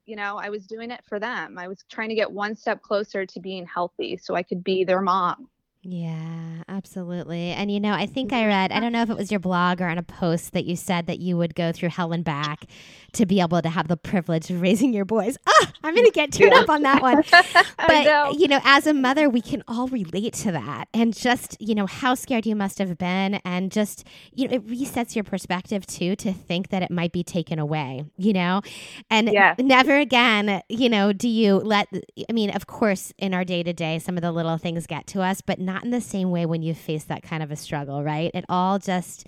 you 0.07 0.17
know, 0.17 0.39
I 0.39 0.49
was 0.49 0.67
doing 0.67 0.91
it 0.91 1.03
for 1.05 1.19
them. 1.19 1.59
I 1.59 1.69
was 1.69 1.85
trying 1.91 2.09
to 2.11 2.15
get 2.15 2.31
one 2.31 2.55
step 2.55 2.81
closer 2.81 3.27
to 3.27 3.41
being 3.41 3.67
healthy 3.67 4.17
so 4.17 4.35
I 4.35 4.43
could 4.43 4.65
be 4.65 4.85
their 4.85 5.03
mom. 5.03 5.49
Yeah, 5.88 6.64
absolutely. 6.69 7.50
And 7.50 7.71
you 7.71 7.78
know, 7.78 7.93
I 7.93 8.07
think 8.07 8.33
I 8.33 8.45
read, 8.47 8.73
I 8.73 8.81
don't 8.81 8.90
know 8.90 9.02
if 9.02 9.11
it 9.11 9.16
was 9.16 9.31
your 9.31 9.38
blog 9.38 9.81
or 9.81 9.87
on 9.87 9.99
a 9.99 10.02
post 10.02 10.52
that 10.52 10.64
you 10.64 10.75
said 10.75 11.07
that 11.07 11.21
you 11.21 11.37
would 11.37 11.55
go 11.55 11.71
through 11.71 11.90
hell 11.90 12.12
and 12.12 12.25
back 12.25 12.66
to 13.12 13.25
be 13.25 13.40
able 13.40 13.62
to 13.62 13.69
have 13.69 13.87
the 13.87 13.97
privilege 13.97 14.50
of 14.50 14.61
raising 14.61 14.93
your 14.93 15.05
boys. 15.05 15.38
Ah, 15.59 15.73
I'm 15.85 15.95
going 15.95 16.05
to 16.05 16.12
get 16.12 16.33
tuned 16.33 16.52
yeah. 16.52 16.61
up 16.61 16.69
on 16.69 16.83
that 16.83 17.00
one. 17.00 17.23
But, 17.78 18.05
know. 18.05 18.33
you 18.37 18.49
know, 18.49 18.61
as 18.64 18.87
a 18.87 18.93
mother, 18.93 19.31
we 19.31 19.40
can 19.40 19.62
all 19.69 19.87
relate 19.87 20.35
to 20.35 20.52
that. 20.52 20.88
And 20.93 21.14
just, 21.14 21.57
you 21.61 21.75
know, 21.75 21.87
how 21.87 22.14
scared 22.14 22.45
you 22.47 22.57
must 22.57 22.78
have 22.78 22.99
been. 22.99 23.35
And 23.45 23.71
just, 23.71 24.05
you 24.35 24.49
know, 24.49 24.57
it 24.57 24.66
resets 24.66 25.14
your 25.14 25.23
perspective 25.23 25.87
too 25.87 26.16
to 26.16 26.33
think 26.33 26.71
that 26.71 26.83
it 26.83 26.90
might 26.90 27.12
be 27.12 27.23
taken 27.23 27.59
away, 27.61 28.05
you 28.16 28.33
know? 28.33 28.61
And 29.09 29.31
yeah. 29.33 29.55
never 29.59 29.97
again, 29.97 30.62
you 30.69 30.88
know, 30.88 31.12
do 31.12 31.28
you 31.28 31.57
let, 31.57 31.88
I 32.28 32.33
mean, 32.33 32.50
of 32.50 32.66
course, 32.66 33.12
in 33.19 33.33
our 33.33 33.45
day 33.45 33.62
to 33.62 33.73
day, 33.73 34.00
some 34.00 34.16
of 34.16 34.23
the 34.23 34.33
little 34.33 34.59
things 34.59 34.87
get 34.87 35.07
to 35.09 35.23
us, 35.23 35.40
but 35.40 35.61
not 35.76 35.85
in 35.85 35.90
the 35.90 36.00
same 36.00 36.30
way 36.30 36.47
when 36.47 36.62
you 36.62 36.75
face 36.75 37.04
that 37.04 37.23
kind 37.23 37.42
of 37.42 37.50
a 37.50 37.56
struggle, 37.56 38.02
right? 38.02 38.30
It 38.35 38.45
all 38.49 38.78
just, 38.78 39.26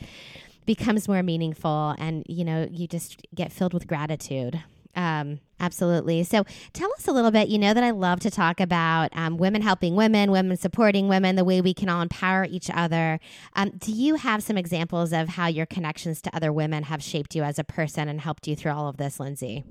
becomes 0.66 1.08
more 1.08 1.22
meaningful 1.22 1.94
and 1.96 2.22
you 2.28 2.44
know 2.44 2.68
you 2.70 2.86
just 2.86 3.22
get 3.34 3.50
filled 3.50 3.72
with 3.72 3.86
gratitude 3.86 4.62
um, 4.98 5.38
absolutely. 5.60 6.24
So 6.24 6.44
tell 6.72 6.92
us 6.94 7.06
a 7.06 7.12
little 7.12 7.30
bit. 7.30 7.48
You 7.48 7.58
know 7.58 7.72
that 7.72 7.84
I 7.84 7.90
love 7.90 8.18
to 8.20 8.32
talk 8.32 8.58
about 8.58 9.16
um, 9.16 9.36
women 9.36 9.62
helping 9.62 9.94
women, 9.94 10.32
women 10.32 10.56
supporting 10.56 11.06
women, 11.06 11.36
the 11.36 11.44
way 11.44 11.60
we 11.60 11.72
can 11.72 11.88
all 11.88 12.02
empower 12.02 12.44
each 12.44 12.68
other. 12.74 13.20
Um, 13.54 13.70
do 13.78 13.92
you 13.92 14.16
have 14.16 14.42
some 14.42 14.58
examples 14.58 15.12
of 15.12 15.28
how 15.28 15.46
your 15.46 15.66
connections 15.66 16.20
to 16.22 16.34
other 16.34 16.52
women 16.52 16.82
have 16.82 17.00
shaped 17.00 17.36
you 17.36 17.44
as 17.44 17.60
a 17.60 17.64
person 17.64 18.08
and 18.08 18.20
helped 18.20 18.48
you 18.48 18.56
through 18.56 18.72
all 18.72 18.88
of 18.88 18.96
this, 18.96 19.20
Lindsay? 19.20 19.62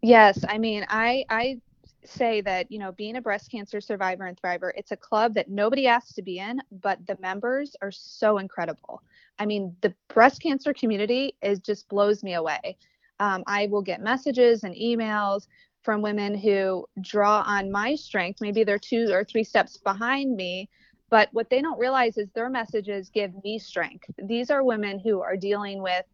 Yes, 0.00 0.44
I 0.48 0.58
mean, 0.58 0.86
I 0.88 1.24
I 1.28 1.60
say 2.04 2.40
that 2.40 2.70
you 2.70 2.78
know 2.78 2.92
being 2.92 3.16
a 3.16 3.20
breast 3.20 3.50
cancer 3.50 3.80
survivor 3.80 4.26
and 4.26 4.40
thriver 4.40 4.70
it's 4.76 4.92
a 4.92 4.96
club 4.96 5.34
that 5.34 5.48
nobody 5.48 5.86
asks 5.86 6.12
to 6.12 6.22
be 6.22 6.38
in 6.38 6.60
but 6.82 6.98
the 7.06 7.16
members 7.20 7.74
are 7.82 7.90
so 7.90 8.38
incredible 8.38 9.02
I 9.38 9.46
mean, 9.46 9.74
the 9.80 9.94
breast 10.08 10.42
cancer 10.42 10.72
community 10.72 11.36
is 11.42 11.58
just 11.58 11.88
blows 11.88 12.22
me 12.22 12.34
away. 12.34 12.76
Um, 13.20 13.42
I 13.46 13.66
will 13.66 13.82
get 13.82 14.00
messages 14.00 14.64
and 14.64 14.74
emails 14.74 15.46
from 15.82 16.02
women 16.02 16.36
who 16.36 16.86
draw 17.00 17.42
on 17.46 17.70
my 17.70 17.94
strength. 17.94 18.40
Maybe 18.40 18.64
they're 18.64 18.78
two 18.78 19.08
or 19.12 19.24
three 19.24 19.44
steps 19.44 19.76
behind 19.76 20.34
me, 20.34 20.68
but 21.10 21.28
what 21.32 21.50
they 21.50 21.60
don't 21.60 21.78
realize 21.78 22.16
is 22.16 22.28
their 22.30 22.48
messages 22.48 23.10
give 23.10 23.32
me 23.44 23.58
strength. 23.58 24.10
These 24.18 24.50
are 24.50 24.64
women 24.64 24.98
who 24.98 25.20
are 25.20 25.36
dealing 25.36 25.82
with 25.82 26.04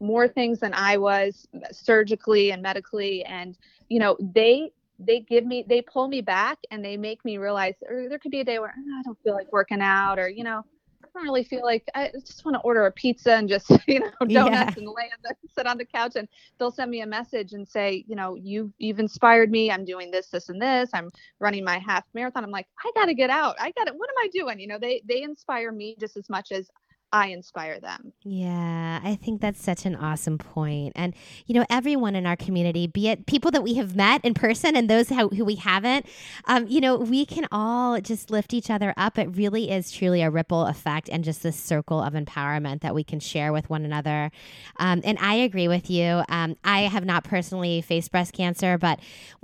more 0.00 0.26
things 0.26 0.60
than 0.60 0.72
I 0.72 0.96
was 0.96 1.46
surgically 1.72 2.52
and 2.52 2.62
medically. 2.62 3.22
And, 3.24 3.58
you 3.88 3.98
know, 3.98 4.16
they 4.18 4.72
they 5.00 5.20
give 5.20 5.44
me 5.44 5.64
they 5.68 5.82
pull 5.82 6.08
me 6.08 6.20
back 6.20 6.58
and 6.70 6.84
they 6.84 6.96
make 6.96 7.24
me 7.24 7.38
realize 7.38 7.74
or 7.88 8.08
there 8.08 8.18
could 8.18 8.30
be 8.30 8.40
a 8.40 8.44
day 8.44 8.58
where 8.58 8.74
oh, 8.76 8.98
I 8.98 9.02
don't 9.02 9.18
feel 9.22 9.34
like 9.34 9.50
working 9.52 9.80
out 9.80 10.18
or, 10.18 10.28
you 10.28 10.44
know, 10.44 10.62
I 11.02 11.08
don't 11.14 11.24
really 11.24 11.44
feel 11.44 11.62
like 11.62 11.84
I 11.94 12.10
just 12.12 12.44
want 12.44 12.56
to 12.56 12.60
order 12.60 12.86
a 12.86 12.92
pizza 12.92 13.32
and 13.32 13.48
just, 13.48 13.70
you 13.88 14.00
know, 14.00 14.10
donuts 14.28 14.76
yeah. 14.76 14.82
and 14.82 14.86
lay 14.86 15.04
on 15.04 15.18
the, 15.22 15.34
sit 15.56 15.66
on 15.66 15.78
the 15.78 15.84
couch 15.84 16.12
and 16.16 16.28
they'll 16.58 16.70
send 16.70 16.90
me 16.90 17.00
a 17.00 17.06
message 17.06 17.52
and 17.52 17.66
say, 17.66 18.04
you 18.06 18.14
know, 18.14 18.34
you 18.34 18.72
you've 18.78 19.00
inspired 19.00 19.50
me. 19.50 19.70
I'm 19.70 19.84
doing 19.84 20.10
this, 20.10 20.28
this, 20.28 20.48
and 20.48 20.60
this. 20.60 20.90
I'm 20.92 21.10
running 21.38 21.64
my 21.64 21.78
half 21.78 22.04
marathon. 22.14 22.44
I'm 22.44 22.50
like, 22.50 22.66
I 22.84 22.90
gotta 22.94 23.14
get 23.14 23.30
out. 23.30 23.56
I 23.58 23.72
gotta 23.72 23.92
what 23.92 24.10
am 24.10 24.16
I 24.18 24.28
doing? 24.32 24.60
You 24.60 24.68
know, 24.68 24.78
they 24.78 25.02
they 25.08 25.22
inspire 25.22 25.72
me 25.72 25.96
just 25.98 26.16
as 26.16 26.28
much 26.28 26.52
as 26.52 26.70
I 27.12 27.28
inspire 27.28 27.80
them. 27.80 28.12
Yeah, 28.22 29.00
I 29.02 29.16
think 29.16 29.40
that's 29.40 29.62
such 29.62 29.84
an 29.84 29.96
awesome 29.96 30.38
point. 30.38 30.92
And, 30.94 31.12
you 31.46 31.54
know, 31.54 31.64
everyone 31.68 32.14
in 32.14 32.24
our 32.24 32.36
community, 32.36 32.86
be 32.86 33.08
it 33.08 33.26
people 33.26 33.50
that 33.50 33.62
we 33.62 33.74
have 33.74 33.96
met 33.96 34.24
in 34.24 34.32
person 34.32 34.76
and 34.76 34.88
those 34.88 35.08
who, 35.08 35.28
who 35.30 35.44
we 35.44 35.56
haven't, 35.56 36.06
um, 36.44 36.66
you 36.68 36.80
know, 36.80 36.96
we 36.96 37.26
can 37.26 37.48
all 37.50 38.00
just 38.00 38.30
lift 38.30 38.54
each 38.54 38.70
other 38.70 38.94
up. 38.96 39.18
It 39.18 39.36
really 39.36 39.70
is 39.70 39.90
truly 39.90 40.22
a 40.22 40.30
ripple 40.30 40.66
effect 40.66 41.08
and 41.08 41.24
just 41.24 41.42
this 41.42 41.56
circle 41.56 42.00
of 42.00 42.12
empowerment 42.14 42.80
that 42.82 42.94
we 42.94 43.02
can 43.02 43.18
share 43.18 43.52
with 43.52 43.68
one 43.68 43.84
another. 43.84 44.30
Um, 44.76 45.00
and 45.04 45.18
I 45.18 45.34
agree 45.34 45.66
with 45.66 45.90
you. 45.90 46.22
Um, 46.28 46.56
I 46.62 46.82
have 46.82 47.04
not 47.04 47.24
personally 47.24 47.80
faced 47.80 48.12
breast 48.12 48.34
cancer, 48.34 48.78
but 48.78 49.00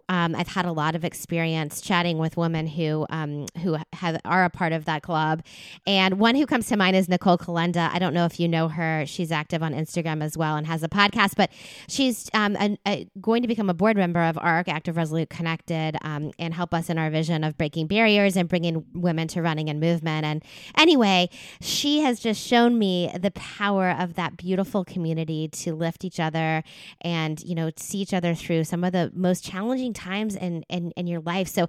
um, 0.09 0.37
I've 0.37 0.49
had 0.49 0.67
a 0.67 0.73
lot 0.73 0.95
of 0.95 1.05
experience 1.05 1.81
chatting 1.81 2.19
with 2.19 2.37
women 2.37 2.69
who 2.69 3.07
um, 3.11 3.47
who 3.63 3.77
have, 3.93 4.21
are 4.25 4.45
a 4.45 4.51
part 4.51 4.73
of 4.73 4.85
that 4.85 5.03
club, 5.03 5.43
and 5.85 6.21
one 6.21 6.37
who 6.37 6.47
comes 6.47 6.69
to 6.69 6.77
mind 6.77 6.95
is 6.95 7.09
Nicole 7.09 7.37
Calenda. 7.57 7.91
I 7.93 7.99
don't 7.99 8.15
know 8.15 8.25
if 8.25 8.39
you 8.39 8.49
know 8.49 8.69
her; 8.69 9.05
she's 9.07 9.33
active 9.33 9.63
on 9.63 9.73
Instagram 9.73 10.23
as 10.23 10.37
well 10.37 10.57
and 10.57 10.67
has 10.67 10.83
a 10.83 10.89
podcast. 10.89 11.35
But 11.37 11.51
she's 11.89 12.31
um, 12.35 12.57
a, 12.87 13.09
going 13.21 13.43
to 13.43 13.49
become 13.49 13.71
a 13.71 13.75
board 13.75 13.97
member 13.97 14.23
of 14.23 14.39
ARC, 14.39 14.69
Active 14.69 14.97
Resolute 14.97 15.31
Connected, 15.31 15.97
um, 16.03 16.33
and 16.39 16.55
help 16.55 16.75
us 16.75 16.91
in 16.91 16.99
our 16.99 17.11
vision 17.11 17.45
of 17.45 17.57
breaking 17.57 17.87
barriers 17.87 18.37
and 18.37 18.49
bringing 18.49 18.85
women 18.95 19.29
to 19.29 19.43
running 19.43 19.69
and 19.69 19.81
movement. 19.81 20.25
And 20.25 20.45
anyway, 20.77 21.29
she 21.61 22.01
has 22.01 22.21
just 22.21 22.45
shown 22.45 22.79
me 22.79 23.11
the 23.19 23.31
power 23.33 23.91
of 23.91 24.15
that 24.15 24.37
beautiful 24.37 24.85
community 24.85 25.49
to 25.49 25.75
lift 25.75 26.05
each 26.05 26.21
other 26.21 26.63
and 27.01 27.43
you 27.43 27.55
know 27.55 27.71
see 27.77 27.99
each 27.99 28.15
other 28.15 28.35
through 28.35 28.65
some 28.65 28.85
of 28.85 28.93
the 28.93 29.11
most 29.15 29.45
challenging 29.45 29.93
times 29.93 30.37
in, 30.37 30.63
in, 30.69 30.91
in 30.93 31.07
your 31.07 31.21
life. 31.21 31.49
So 31.49 31.67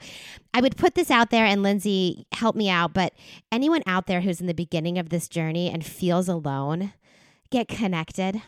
I 0.53 0.61
would 0.61 0.77
put 0.77 0.95
this 0.95 1.11
out 1.11 1.29
there, 1.29 1.45
and 1.45 1.63
Lindsay, 1.63 2.25
help 2.33 2.55
me 2.55 2.69
out. 2.69 2.93
But 2.93 3.13
anyone 3.51 3.83
out 3.85 4.07
there 4.07 4.21
who's 4.21 4.41
in 4.41 4.47
the 4.47 4.53
beginning 4.53 4.97
of 4.97 5.09
this 5.09 5.27
journey 5.27 5.69
and 5.77 5.85
feels 5.85 6.27
alone, 6.27 6.91
get 7.51 7.67
connected 7.67 8.41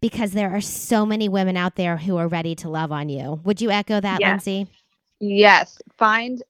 because 0.00 0.30
there 0.30 0.52
are 0.52 0.60
so 0.60 1.04
many 1.04 1.28
women 1.28 1.56
out 1.56 1.74
there 1.74 1.96
who 1.96 2.16
are 2.16 2.28
ready 2.28 2.54
to 2.54 2.68
love 2.68 2.92
on 2.92 3.08
you. 3.08 3.40
Would 3.42 3.60
you 3.60 3.72
echo 3.72 4.00
that, 4.00 4.20
yes. 4.20 4.28
Lindsay? 4.28 4.68
Yes. 5.18 5.82
Find, 5.98 6.40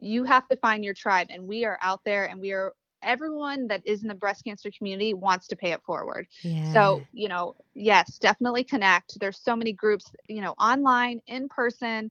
you 0.00 0.24
have 0.24 0.48
to 0.48 0.56
find 0.56 0.82
your 0.82 0.94
tribe, 0.94 1.26
and 1.28 1.46
we 1.46 1.66
are 1.66 1.78
out 1.82 2.00
there 2.06 2.24
and 2.24 2.40
we 2.40 2.52
are 2.52 2.72
everyone 3.02 3.66
that 3.66 3.82
is 3.84 4.00
in 4.00 4.08
the 4.08 4.14
breast 4.14 4.44
cancer 4.44 4.70
community 4.70 5.12
wants 5.12 5.46
to 5.48 5.56
pay 5.56 5.72
it 5.72 5.82
forward. 5.82 6.26
Yeah. 6.40 6.72
So, 6.72 7.02
you 7.12 7.28
know, 7.28 7.54
yes, 7.74 8.16
definitely 8.16 8.64
connect. 8.64 9.20
There's 9.20 9.38
so 9.38 9.54
many 9.54 9.74
groups, 9.74 10.10
you 10.26 10.40
know, 10.40 10.52
online, 10.52 11.20
in 11.26 11.50
person, 11.50 12.10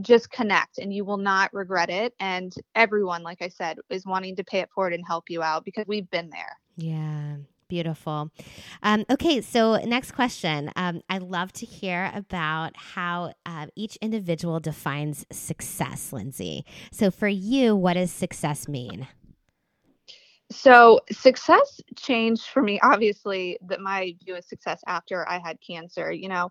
just 0.00 0.30
connect 0.30 0.78
and 0.78 0.92
you 0.92 1.04
will 1.04 1.18
not 1.18 1.52
regret 1.52 1.90
it. 1.90 2.14
And 2.20 2.54
everyone, 2.74 3.22
like 3.22 3.42
I 3.42 3.48
said, 3.48 3.78
is 3.90 4.06
wanting 4.06 4.36
to 4.36 4.44
pay 4.44 4.60
it 4.60 4.70
forward 4.74 4.94
and 4.94 5.04
help 5.06 5.30
you 5.30 5.42
out 5.42 5.64
because 5.64 5.86
we've 5.86 6.10
been 6.10 6.30
there. 6.30 6.56
Yeah. 6.76 7.36
Beautiful. 7.68 8.30
Um, 8.82 9.04
okay, 9.10 9.42
so 9.42 9.76
next 9.76 10.12
question. 10.12 10.72
Um, 10.74 11.02
I 11.10 11.18
love 11.18 11.52
to 11.54 11.66
hear 11.66 12.10
about 12.14 12.74
how 12.76 13.34
uh, 13.44 13.66
each 13.76 13.96
individual 13.96 14.58
defines 14.58 15.26
success, 15.30 16.10
Lindsay. 16.10 16.64
So, 16.90 17.10
for 17.10 17.28
you, 17.28 17.76
what 17.76 17.92
does 17.94 18.10
success 18.10 18.68
mean? 18.68 19.06
so 20.50 20.98
success 21.12 21.80
changed 21.96 22.46
for 22.46 22.62
me 22.62 22.80
obviously 22.82 23.58
that 23.68 23.80
my 23.80 24.14
view 24.24 24.34
of 24.34 24.44
success 24.44 24.80
after 24.86 25.28
i 25.28 25.38
had 25.38 25.58
cancer 25.60 26.10
you 26.10 26.28
know 26.28 26.48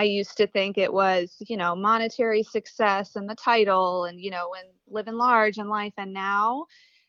i 0.00 0.04
used 0.04 0.36
to 0.38 0.46
think 0.46 0.78
it 0.78 0.92
was 0.92 1.36
you 1.48 1.56
know 1.56 1.76
monetary 1.76 2.42
success 2.42 3.16
and 3.16 3.28
the 3.28 3.34
title 3.34 4.04
and 4.04 4.20
you 4.20 4.30
know 4.30 4.54
and 4.58 4.68
living 4.88 5.16
large 5.16 5.58
in 5.58 5.68
life. 5.68 5.92
And 5.96 6.12
now 6.12 6.66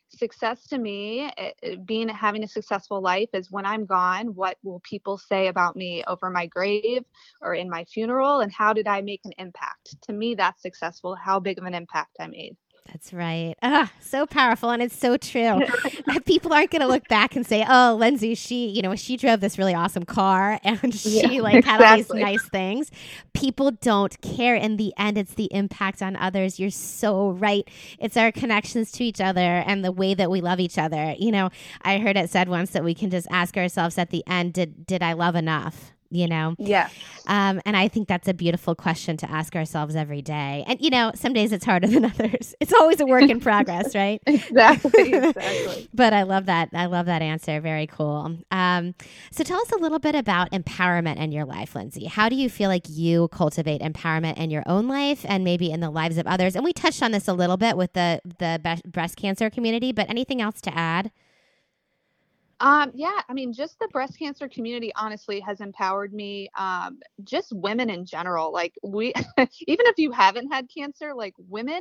success 0.08 0.66
to 0.66 0.76
me 0.76 1.30
it, 1.38 1.54
it, 1.62 1.86
being 1.86 2.08
having 2.10 2.44
a 2.44 2.48
successful 2.48 3.00
life 3.00 3.30
is 3.32 3.50
when 3.50 3.64
i'm 3.64 3.86
gone 3.86 4.26
what 4.34 4.58
will 4.62 4.80
people 4.80 5.16
say 5.16 5.46
about 5.46 5.74
me 5.74 6.04
over 6.06 6.28
my 6.28 6.46
grave 6.46 7.02
or 7.40 7.54
in 7.54 7.70
my 7.70 7.84
funeral? 7.84 8.40
And 8.40 8.52
how 8.52 8.74
did 8.74 8.86
i 8.86 9.00
make 9.00 9.22
an 9.24 9.32
impact? 9.38 9.96
To 10.02 10.12
me 10.12 10.34
that's 10.34 10.60
successful 10.60 11.14
how 11.14 11.40
big 11.40 11.58
of 11.58 11.64
an 11.64 11.74
impact 11.74 12.16
i 12.20 12.26
made 12.26 12.56
that's 12.90 13.12
right. 13.12 13.54
Ah, 13.62 13.90
so 14.00 14.26
powerful. 14.26 14.70
And 14.70 14.82
it's 14.82 14.96
so 14.96 15.16
true. 15.16 15.60
That 16.06 16.22
people 16.26 16.52
aren't 16.52 16.70
going 16.70 16.82
to 16.82 16.88
look 16.88 17.08
back 17.08 17.36
and 17.36 17.46
say, 17.46 17.64
oh, 17.68 17.96
Lindsay, 17.98 18.34
she, 18.34 18.68
you 18.68 18.82
know, 18.82 18.94
she 18.96 19.16
drove 19.16 19.40
this 19.40 19.58
really 19.58 19.74
awesome 19.74 20.04
car 20.04 20.58
and 20.64 20.94
she 20.94 21.22
yeah, 21.22 21.40
like 21.40 21.54
exactly. 21.56 21.86
had 21.86 21.90
all 21.90 21.96
these 21.96 22.10
nice 22.10 22.48
things. 22.48 22.90
People 23.32 23.70
don't 23.70 24.20
care. 24.20 24.54
In 24.54 24.76
the 24.76 24.92
end, 24.98 25.16
it's 25.16 25.34
the 25.34 25.48
impact 25.52 26.02
on 26.02 26.16
others. 26.16 26.58
You're 26.58 26.70
so 26.70 27.30
right. 27.30 27.68
It's 27.98 28.16
our 28.16 28.32
connections 28.32 28.92
to 28.92 29.04
each 29.04 29.20
other 29.20 29.40
and 29.40 29.84
the 29.84 29.92
way 29.92 30.14
that 30.14 30.30
we 30.30 30.40
love 30.40 30.60
each 30.60 30.78
other. 30.78 31.14
You 31.18 31.32
know, 31.32 31.50
I 31.82 31.98
heard 31.98 32.16
it 32.16 32.30
said 32.30 32.48
once 32.48 32.70
that 32.70 32.84
we 32.84 32.94
can 32.94 33.10
just 33.10 33.26
ask 33.30 33.56
ourselves 33.56 33.96
at 33.96 34.10
the 34.10 34.24
end, 34.26 34.54
did, 34.54 34.86
did 34.86 35.02
I 35.02 35.12
love 35.12 35.36
enough? 35.36 35.92
You 36.12 36.28
know? 36.28 36.54
Yeah. 36.58 36.88
Um, 37.26 37.60
and 37.64 37.76
I 37.76 37.88
think 37.88 38.08
that's 38.08 38.28
a 38.28 38.34
beautiful 38.34 38.74
question 38.74 39.16
to 39.18 39.30
ask 39.30 39.54
ourselves 39.56 39.94
every 39.96 40.22
day. 40.22 40.64
And, 40.66 40.80
you 40.80 40.90
know, 40.90 41.12
some 41.14 41.32
days 41.32 41.52
it's 41.52 41.64
harder 41.64 41.86
than 41.86 42.04
others. 42.12 42.54
It's 42.60 42.72
always 42.72 43.00
a 43.00 43.06
work 43.06 43.28
in 43.28 43.40
progress, 43.40 43.94
right? 43.94 44.20
exactly. 44.26 45.12
Exactly. 45.22 45.88
but 45.94 46.12
I 46.12 46.22
love 46.22 46.46
that. 46.46 46.70
I 46.74 46.86
love 46.86 47.06
that 47.06 47.22
answer. 47.22 47.60
Very 47.60 47.86
cool. 47.86 48.38
Um, 48.50 48.94
so 49.30 49.44
tell 49.44 49.60
us 49.60 49.70
a 49.72 49.78
little 49.78 49.98
bit 49.98 50.14
about 50.14 50.50
empowerment 50.50 51.16
in 51.16 51.32
your 51.32 51.44
life, 51.44 51.74
Lindsay. 51.74 52.06
How 52.06 52.28
do 52.28 52.36
you 52.36 52.48
feel 52.48 52.68
like 52.68 52.88
you 52.88 53.28
cultivate 53.28 53.80
empowerment 53.80 54.36
in 54.36 54.50
your 54.50 54.62
own 54.66 54.88
life 54.88 55.24
and 55.28 55.44
maybe 55.44 55.70
in 55.70 55.80
the 55.80 55.90
lives 55.90 56.18
of 56.18 56.26
others? 56.26 56.56
And 56.56 56.64
we 56.64 56.72
touched 56.72 57.02
on 57.02 57.12
this 57.12 57.28
a 57.28 57.32
little 57.32 57.56
bit 57.56 57.76
with 57.76 57.92
the, 57.92 58.20
the 58.38 58.80
breast 58.86 59.16
cancer 59.16 59.48
community, 59.50 59.92
but 59.92 60.08
anything 60.10 60.40
else 60.40 60.60
to 60.62 60.76
add? 60.76 61.10
Um, 62.62 62.92
yeah, 62.94 63.20
I 63.28 63.34
mean, 63.34 63.52
just 63.52 63.78
the 63.80 63.88
breast 63.88 64.18
cancer 64.18 64.48
community 64.48 64.92
honestly 64.96 65.40
has 65.40 65.60
empowered 65.60 66.14
me. 66.14 66.48
Um, 66.56 67.00
just 67.24 67.52
women 67.52 67.90
in 67.90 68.06
general, 68.06 68.52
like 68.52 68.74
we, 68.84 69.12
even 69.38 69.86
if 69.86 69.98
you 69.98 70.12
haven't 70.12 70.52
had 70.52 70.68
cancer, 70.74 71.12
like 71.14 71.34
women 71.38 71.80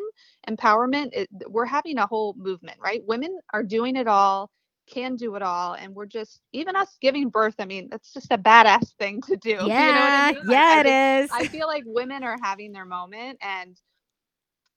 empowerment, 0.50 1.12
it, 1.14 1.30
we're 1.48 1.66
having 1.68 2.00
a 2.00 2.08
whole 2.08 2.34
movement, 2.36 2.80
right? 2.84 3.04
Women 3.08 3.38
are 3.54 3.64
doing 3.64 3.96
it 3.96 4.08
all, 4.08 4.50
can 4.92 5.18
do 5.18 5.36
it 5.36 5.44
all, 5.44 5.74
and 5.76 5.94
we're 5.96 6.08
just 6.08 6.42
even 6.52 6.76
us 6.76 6.98
giving 7.00 7.30
birth. 7.30 7.56
I 7.60 7.66
mean, 7.66 7.88
that's 7.92 8.12
just 8.12 8.32
a 8.32 8.40
badass 8.40 8.96
thing 8.98 9.22
to 9.24 9.38
do. 9.38 9.58
Yeah, 9.60 9.76
you 9.78 9.94
know 9.94 10.02
I 10.02 10.12
mean? 10.12 10.36
like, 10.48 10.48
yeah, 10.48 10.72
I 10.72 10.80
it 10.80 10.88
just, 10.88 11.00
is. 11.26 11.32
I 11.32 11.46
feel 11.46 11.68
like 11.68 11.84
women 11.86 12.24
are 12.24 12.38
having 12.42 12.74
their 12.74 12.86
moment, 12.86 13.38
and 13.44 13.78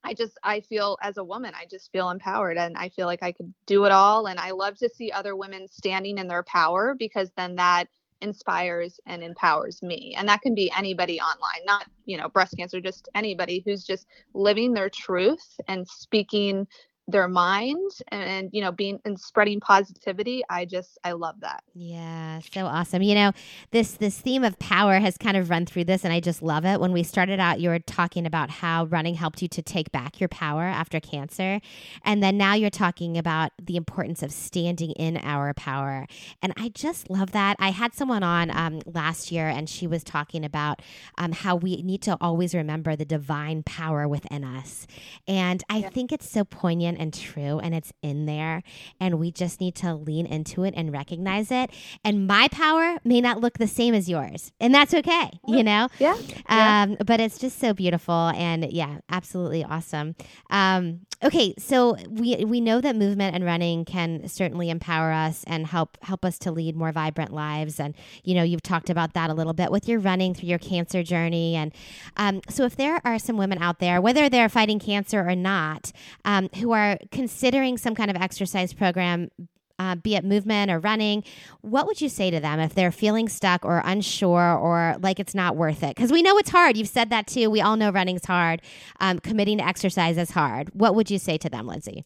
I 0.04 0.14
just 0.14 0.38
I 0.42 0.60
feel 0.60 0.98
as 1.02 1.16
a 1.16 1.24
woman 1.24 1.54
I 1.56 1.66
just 1.70 1.90
feel 1.90 2.10
empowered 2.10 2.58
and 2.58 2.76
I 2.76 2.90
feel 2.90 3.06
like 3.06 3.22
I 3.22 3.32
could 3.32 3.52
do 3.66 3.84
it 3.84 3.92
all 3.92 4.26
and 4.26 4.38
I 4.38 4.50
love 4.50 4.76
to 4.78 4.88
see 4.88 5.10
other 5.10 5.34
women 5.34 5.66
standing 5.68 6.18
in 6.18 6.28
their 6.28 6.42
power 6.42 6.94
because 6.98 7.30
then 7.36 7.56
that 7.56 7.88
inspires 8.20 9.00
and 9.06 9.22
empowers 9.22 9.82
me 9.82 10.14
and 10.16 10.28
that 10.28 10.40
can 10.40 10.54
be 10.54 10.72
anybody 10.76 11.20
online 11.20 11.64
not 11.66 11.86
you 12.04 12.16
know 12.16 12.28
breast 12.28 12.54
cancer 12.56 12.80
just 12.80 13.08
anybody 13.14 13.62
who's 13.64 13.84
just 13.84 14.06
living 14.34 14.72
their 14.72 14.88
truth 14.88 15.60
and 15.68 15.86
speaking 15.88 16.66
their 17.06 17.28
mind 17.28 17.90
and, 18.08 18.50
you 18.52 18.60
know 18.60 18.72
being 18.72 18.98
and 19.04 19.18
spreading 19.18 19.60
positivity 19.60 20.42
i 20.50 20.64
just 20.64 20.98
i 21.04 21.12
love 21.12 21.36
that. 21.40 21.62
Yeah 21.74 22.24
so 22.40 22.66
awesome. 22.66 23.02
You 23.02 23.14
know 23.14 23.32
this 23.70 23.92
this 23.92 24.18
theme 24.18 24.44
of 24.44 24.58
power 24.58 24.98
has 24.98 25.16
kind 25.16 25.36
of 25.36 25.50
run 25.50 25.66
through 25.66 25.84
this 25.84 26.04
and 26.04 26.12
i 26.12 26.20
just 26.20 26.42
love 26.42 26.64
it. 26.64 26.80
When 26.80 26.92
we 26.92 27.02
started 27.02 27.40
out 27.40 27.60
you 27.60 27.68
were 27.68 27.78
talking 27.78 28.26
about 28.26 28.50
how 28.50 28.84
running 28.86 29.14
helped 29.14 29.42
you 29.42 29.48
to 29.48 29.62
take 29.62 29.92
back 29.92 30.20
your 30.20 30.28
power 30.28 30.62
after 30.62 31.00
cancer 31.00 31.60
and 32.04 32.22
then 32.22 32.36
now 32.36 32.54
you're 32.54 32.70
talking 32.70 33.16
about 33.18 33.52
the 33.60 33.76
importance 33.76 34.22
of 34.22 34.32
standing 34.32 34.92
in 34.92 35.16
our 35.18 35.52
power 35.54 36.06
and 36.42 36.52
i 36.56 36.68
just 36.68 37.10
love 37.10 37.32
that. 37.32 37.56
I 37.58 37.70
had 37.70 37.94
someone 37.94 38.22
on 38.22 38.50
um, 38.50 38.80
last 38.86 39.30
year 39.30 39.48
and 39.48 39.68
she 39.68 39.86
was 39.86 40.02
talking 40.04 40.44
about 40.44 40.80
um, 41.18 41.32
how 41.32 41.56
we 41.56 41.82
need 41.82 42.02
to 42.02 42.16
always 42.20 42.54
remember 42.54 42.96
the 42.96 43.04
divine 43.04 43.62
power 43.62 44.08
within 44.08 44.44
us 44.44 44.86
and 45.26 45.62
i 45.68 45.78
yeah. 45.78 45.90
think 45.90 46.12
it's 46.12 46.28
so 46.28 46.44
poignant 46.44 46.93
important 46.94 47.14
and 47.14 47.34
true 47.34 47.58
and 47.58 47.74
it's 47.74 47.92
in 48.02 48.26
there 48.26 48.62
and 49.00 49.18
we 49.18 49.30
just 49.30 49.60
need 49.60 49.74
to 49.76 49.94
lean 49.94 50.26
into 50.26 50.64
it 50.64 50.74
and 50.76 50.92
recognize 50.92 51.50
it. 51.50 51.70
And 52.04 52.26
my 52.26 52.48
power 52.48 52.96
may 53.04 53.20
not 53.20 53.40
look 53.40 53.58
the 53.58 53.66
same 53.66 53.94
as 53.94 54.08
yours. 54.08 54.52
And 54.60 54.74
that's 54.74 54.94
okay, 54.94 55.30
you 55.46 55.62
know? 55.62 55.88
Yeah. 55.98 56.16
Um, 56.46 56.96
but 57.04 57.20
it's 57.20 57.38
just 57.38 57.58
so 57.58 57.74
beautiful 57.74 58.28
and 58.34 58.70
yeah, 58.72 58.98
absolutely 59.10 59.64
awesome. 59.64 60.14
Um, 60.50 61.00
okay, 61.22 61.54
so 61.58 61.96
we 62.08 62.44
we 62.44 62.60
know 62.60 62.80
that 62.80 62.96
movement 62.96 63.34
and 63.34 63.44
running 63.44 63.84
can 63.84 64.28
certainly 64.28 64.70
empower 64.70 65.12
us 65.12 65.44
and 65.46 65.66
help 65.66 65.98
help 66.02 66.24
us 66.24 66.38
to 66.40 66.50
lead 66.50 66.76
more 66.76 66.92
vibrant 66.92 67.32
lives. 67.32 67.78
And 67.78 67.94
you 68.22 68.34
know, 68.34 68.42
you've 68.42 68.62
talked 68.62 68.90
about 68.90 69.14
that 69.14 69.30
a 69.30 69.34
little 69.34 69.52
bit 69.52 69.70
with 69.70 69.88
your 69.88 69.98
running 69.98 70.34
through 70.34 70.48
your 70.48 70.58
cancer 70.58 71.02
journey. 71.02 71.54
And 71.54 71.72
um, 72.16 72.40
so, 72.48 72.64
if 72.64 72.76
there 72.76 73.00
are 73.04 73.18
some 73.18 73.36
women 73.36 73.58
out 73.58 73.78
there, 73.78 74.00
whether 74.00 74.28
they're 74.28 74.48
fighting 74.48 74.78
cancer 74.78 75.26
or 75.26 75.34
not, 75.34 75.92
um, 76.24 76.48
who 76.56 76.72
are 76.72 76.98
considering 77.10 77.78
some 77.78 77.94
kind 77.94 78.10
of 78.10 78.16
exercise 78.16 78.72
program 78.72 79.30
uh, 79.78 79.96
be 79.96 80.14
it 80.14 80.24
movement 80.24 80.70
or 80.70 80.78
running, 80.78 81.24
what 81.60 81.86
would 81.86 82.00
you 82.00 82.08
say 82.08 82.30
to 82.30 82.40
them 82.40 82.60
if 82.60 82.74
they're 82.74 82.92
feeling 82.92 83.28
stuck 83.28 83.64
or 83.64 83.82
unsure 83.84 84.56
or 84.56 84.96
like 85.00 85.18
it's 85.18 85.34
not 85.34 85.56
worth 85.56 85.82
it? 85.82 85.96
Because 85.96 86.12
we 86.12 86.22
know 86.22 86.38
it's 86.38 86.50
hard. 86.50 86.76
You've 86.76 86.88
said 86.88 87.10
that 87.10 87.26
too. 87.26 87.50
We 87.50 87.60
all 87.60 87.76
know 87.76 87.90
running's 87.90 88.24
hard. 88.24 88.62
Um, 89.00 89.18
committing 89.18 89.58
to 89.58 89.66
exercise 89.66 90.16
is 90.16 90.30
hard. 90.30 90.70
What 90.74 90.94
would 90.94 91.10
you 91.10 91.18
say 91.18 91.38
to 91.38 91.48
them, 91.48 91.66
Lindsay? 91.66 92.04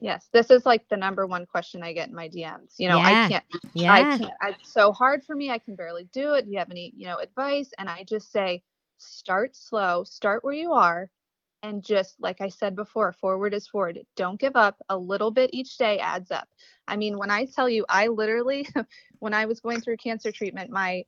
Yes, 0.00 0.28
this 0.32 0.50
is 0.50 0.64
like 0.64 0.88
the 0.88 0.96
number 0.96 1.26
one 1.26 1.44
question 1.46 1.82
I 1.82 1.92
get 1.92 2.08
in 2.08 2.14
my 2.14 2.28
DMs. 2.28 2.74
You 2.78 2.88
know, 2.88 2.98
Yeah. 2.98 3.24
I 3.24 3.28
can't, 3.28 3.44
Yeah. 3.74 3.92
I 3.92 4.02
can't, 4.18 4.32
it's 4.48 4.72
so 4.72 4.92
hard 4.92 5.24
for 5.24 5.34
me. 5.34 5.50
I 5.50 5.58
can 5.58 5.74
barely 5.74 6.08
do 6.12 6.34
it. 6.34 6.44
Do 6.44 6.52
you 6.52 6.58
have 6.58 6.70
any, 6.70 6.92
you 6.96 7.06
know, 7.06 7.18
advice? 7.18 7.70
And 7.78 7.88
I 7.88 8.04
just 8.04 8.30
say, 8.30 8.62
start 8.98 9.56
slow, 9.56 10.04
start 10.04 10.44
where 10.44 10.54
you 10.54 10.72
are. 10.72 11.10
And 11.62 11.84
just 11.84 12.16
like 12.20 12.40
I 12.40 12.48
said 12.48 12.76
before, 12.76 13.12
forward 13.12 13.54
is 13.54 13.68
forward. 13.68 14.00
Don't 14.16 14.40
give 14.40 14.56
up. 14.56 14.76
A 14.88 14.96
little 14.98 15.30
bit 15.30 15.50
each 15.52 15.76
day 15.78 15.98
adds 15.98 16.30
up. 16.30 16.48
I 16.88 16.96
mean, 16.96 17.18
when 17.18 17.30
I 17.30 17.46
tell 17.46 17.68
you, 17.68 17.84
I 17.88 18.08
literally, 18.08 18.68
when 19.20 19.34
I 19.34 19.46
was 19.46 19.60
going 19.60 19.80
through 19.80 19.98
cancer 19.98 20.32
treatment, 20.32 20.70
my 20.70 21.04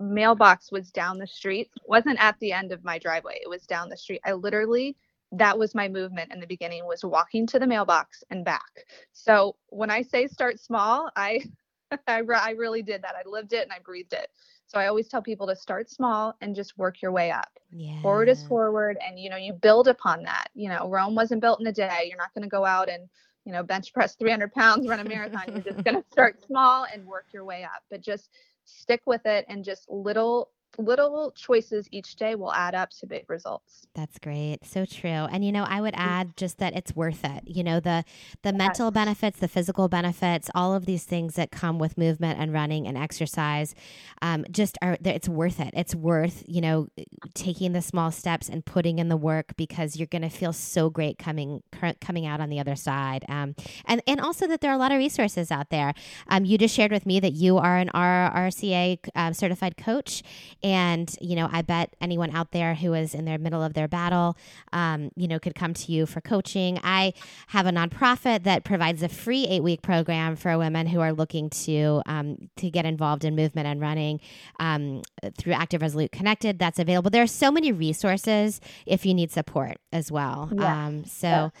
mailbox 0.00 0.70
was 0.72 0.90
down 0.90 1.18
the 1.18 1.26
street, 1.26 1.70
It 1.76 1.82
wasn't 1.88 2.20
at 2.20 2.38
the 2.40 2.52
end 2.52 2.72
of 2.72 2.84
my 2.84 2.98
driveway. 2.98 3.40
It 3.42 3.48
was 3.48 3.66
down 3.66 3.88
the 3.88 3.96
street. 3.96 4.20
I 4.24 4.32
literally 4.32 4.96
that 5.32 5.58
was 5.58 5.74
my 5.74 5.88
movement 5.88 6.32
in 6.32 6.40
the 6.40 6.46
beginning 6.46 6.86
was 6.86 7.04
walking 7.04 7.46
to 7.48 7.58
the 7.58 7.66
mailbox 7.66 8.24
and 8.30 8.44
back. 8.44 8.86
So 9.12 9.56
when 9.68 9.90
I 9.90 10.02
say 10.02 10.26
start 10.28 10.60
small, 10.60 11.10
I 11.16 11.42
I, 12.06 12.22
I 12.22 12.50
really 12.52 12.82
did 12.82 13.02
that. 13.02 13.14
I 13.16 13.28
lived 13.28 13.52
it 13.52 13.62
and 13.64 13.72
I 13.72 13.78
breathed 13.84 14.12
it. 14.12 14.28
So 14.68 14.78
I 14.78 14.86
always 14.86 15.08
tell 15.08 15.22
people 15.22 15.46
to 15.46 15.56
start 15.56 15.90
small 15.90 16.36
and 16.42 16.54
just 16.54 16.76
work 16.76 17.00
your 17.00 17.10
way 17.10 17.30
up. 17.30 17.48
Yeah. 17.72 18.00
Forward 18.02 18.28
is 18.28 18.42
forward 18.44 18.98
and 19.06 19.18
you 19.18 19.30
know 19.30 19.36
you 19.36 19.54
build 19.54 19.88
upon 19.88 20.22
that. 20.24 20.50
You 20.54 20.68
know, 20.68 20.88
Rome 20.88 21.14
wasn't 21.14 21.40
built 21.40 21.60
in 21.60 21.66
a 21.66 21.72
day. 21.72 22.04
You're 22.06 22.18
not 22.18 22.34
going 22.34 22.42
to 22.42 22.48
go 22.48 22.64
out 22.66 22.88
and 22.90 23.08
you 23.44 23.52
know 23.52 23.62
bench 23.62 23.92
press 23.94 24.14
300 24.16 24.52
pounds, 24.52 24.86
run 24.86 25.00
a 25.00 25.04
marathon. 25.04 25.44
You're 25.48 25.62
just 25.62 25.82
going 25.84 25.96
to 25.96 26.04
start 26.12 26.44
small 26.46 26.86
and 26.92 27.06
work 27.06 27.26
your 27.32 27.44
way 27.44 27.64
up. 27.64 27.82
But 27.90 28.02
just 28.02 28.28
stick 28.64 29.00
with 29.06 29.24
it 29.24 29.46
and 29.48 29.64
just 29.64 29.88
little 29.88 30.50
little 30.76 31.32
choices 31.32 31.88
each 31.90 32.16
day 32.16 32.34
will 32.34 32.52
add 32.52 32.74
up 32.74 32.90
to 32.90 33.06
big 33.06 33.28
results. 33.28 33.86
That's 33.94 34.18
great. 34.18 34.58
So 34.64 34.84
true. 34.84 35.08
And 35.08 35.44
you 35.44 35.50
know, 35.50 35.64
I 35.64 35.80
would 35.80 35.94
add 35.96 36.36
just 36.36 36.58
that 36.58 36.74
it's 36.74 36.94
worth 36.94 37.24
it. 37.24 37.42
You 37.46 37.64
know, 37.64 37.80
the 37.80 38.04
the 38.42 38.52
mental 38.52 38.90
benefits, 38.90 39.38
the 39.38 39.48
physical 39.48 39.88
benefits, 39.88 40.50
all 40.54 40.74
of 40.74 40.86
these 40.86 41.04
things 41.04 41.34
that 41.34 41.50
come 41.50 41.78
with 41.78 41.98
movement 41.98 42.38
and 42.38 42.52
running 42.52 42.86
and 42.86 42.96
exercise, 42.96 43.74
um, 44.22 44.44
just 44.50 44.78
are 44.82 44.96
it's 45.04 45.28
worth 45.28 45.58
it. 45.58 45.72
It's 45.74 45.94
worth 45.94 46.44
you 46.46 46.60
know 46.60 46.88
taking 47.34 47.72
the 47.72 47.82
small 47.82 48.10
steps 48.10 48.48
and 48.48 48.64
putting 48.64 48.98
in 48.98 49.08
the 49.08 49.16
work 49.16 49.56
because 49.56 49.96
you're 49.96 50.06
going 50.06 50.22
to 50.22 50.28
feel 50.28 50.52
so 50.52 50.90
great 50.90 51.18
coming 51.18 51.62
coming 52.00 52.26
out 52.26 52.40
on 52.40 52.50
the 52.50 52.60
other 52.60 52.76
side. 52.76 53.24
Um, 53.28 53.56
and 53.84 54.02
and 54.06 54.20
also 54.20 54.46
that 54.46 54.60
there 54.60 54.70
are 54.70 54.74
a 54.74 54.78
lot 54.78 54.92
of 54.92 54.98
resources 54.98 55.50
out 55.50 55.70
there. 55.70 55.94
Um, 56.28 56.44
you 56.44 56.58
just 56.58 56.74
shared 56.74 56.92
with 56.92 57.06
me 57.06 57.20
that 57.20 57.32
you 57.32 57.58
are 57.58 57.78
an 57.78 57.90
R- 57.94 58.32
RCA 58.32 58.98
uh, 59.14 59.32
certified 59.32 59.76
coach, 59.76 60.22
and 60.68 61.14
you 61.20 61.34
know 61.34 61.48
I 61.50 61.62
bet 61.62 61.96
anyone 62.00 62.34
out 62.34 62.52
there 62.52 62.74
who 62.74 62.92
is 62.92 63.14
in 63.14 63.24
the 63.24 63.38
middle 63.38 63.62
of 63.62 63.72
their 63.72 63.88
battle, 63.88 64.36
um, 64.72 65.10
you 65.16 65.26
know, 65.26 65.38
could 65.38 65.54
come 65.54 65.72
to 65.74 65.92
you 65.92 66.04
for 66.04 66.20
coaching. 66.20 66.78
I 66.84 67.14
have 67.48 67.66
a 67.66 67.70
nonprofit 67.70 68.42
that 68.44 68.64
provides 68.64 69.02
a 69.02 69.08
free 69.08 69.46
eight 69.46 69.62
week 69.62 69.80
program 69.80 70.36
for 70.36 70.56
women 70.58 70.86
who 70.86 71.00
are 71.00 71.12
looking 71.12 71.48
to 71.50 72.02
um, 72.06 72.50
to 72.56 72.70
get 72.70 72.84
involved 72.84 73.24
in 73.24 73.34
movement 73.34 73.66
and 73.66 73.80
running 73.80 74.20
um, 74.60 75.02
through 75.38 75.54
Active 75.54 75.80
Resolute 75.80 76.12
Connected. 76.12 76.58
That's 76.58 76.78
available. 76.78 77.10
There 77.10 77.22
are 77.22 77.26
so 77.26 77.50
many 77.50 77.72
resources 77.72 78.60
if 78.84 79.06
you 79.06 79.14
need 79.14 79.30
support 79.30 79.78
as 79.92 80.12
well. 80.12 80.50
Yes. 80.52 80.62
Um, 80.62 81.04
so. 81.04 81.52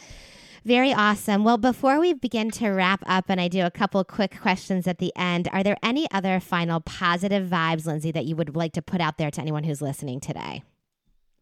Very 0.64 0.92
awesome. 0.92 1.44
Well, 1.44 1.56
before 1.56 2.00
we 2.00 2.12
begin 2.12 2.50
to 2.52 2.68
wrap 2.70 3.02
up 3.06 3.26
and 3.28 3.40
I 3.40 3.48
do 3.48 3.64
a 3.64 3.70
couple 3.70 4.02
quick 4.04 4.38
questions 4.40 4.86
at 4.86 4.98
the 4.98 5.12
end, 5.16 5.48
are 5.52 5.62
there 5.62 5.76
any 5.82 6.10
other 6.10 6.40
final 6.40 6.80
positive 6.80 7.48
vibes, 7.48 7.86
Lindsay, 7.86 8.10
that 8.12 8.26
you 8.26 8.36
would 8.36 8.54
like 8.56 8.72
to 8.74 8.82
put 8.82 9.00
out 9.00 9.18
there 9.18 9.30
to 9.30 9.40
anyone 9.40 9.64
who's 9.64 9.80
listening 9.80 10.20
today? 10.20 10.62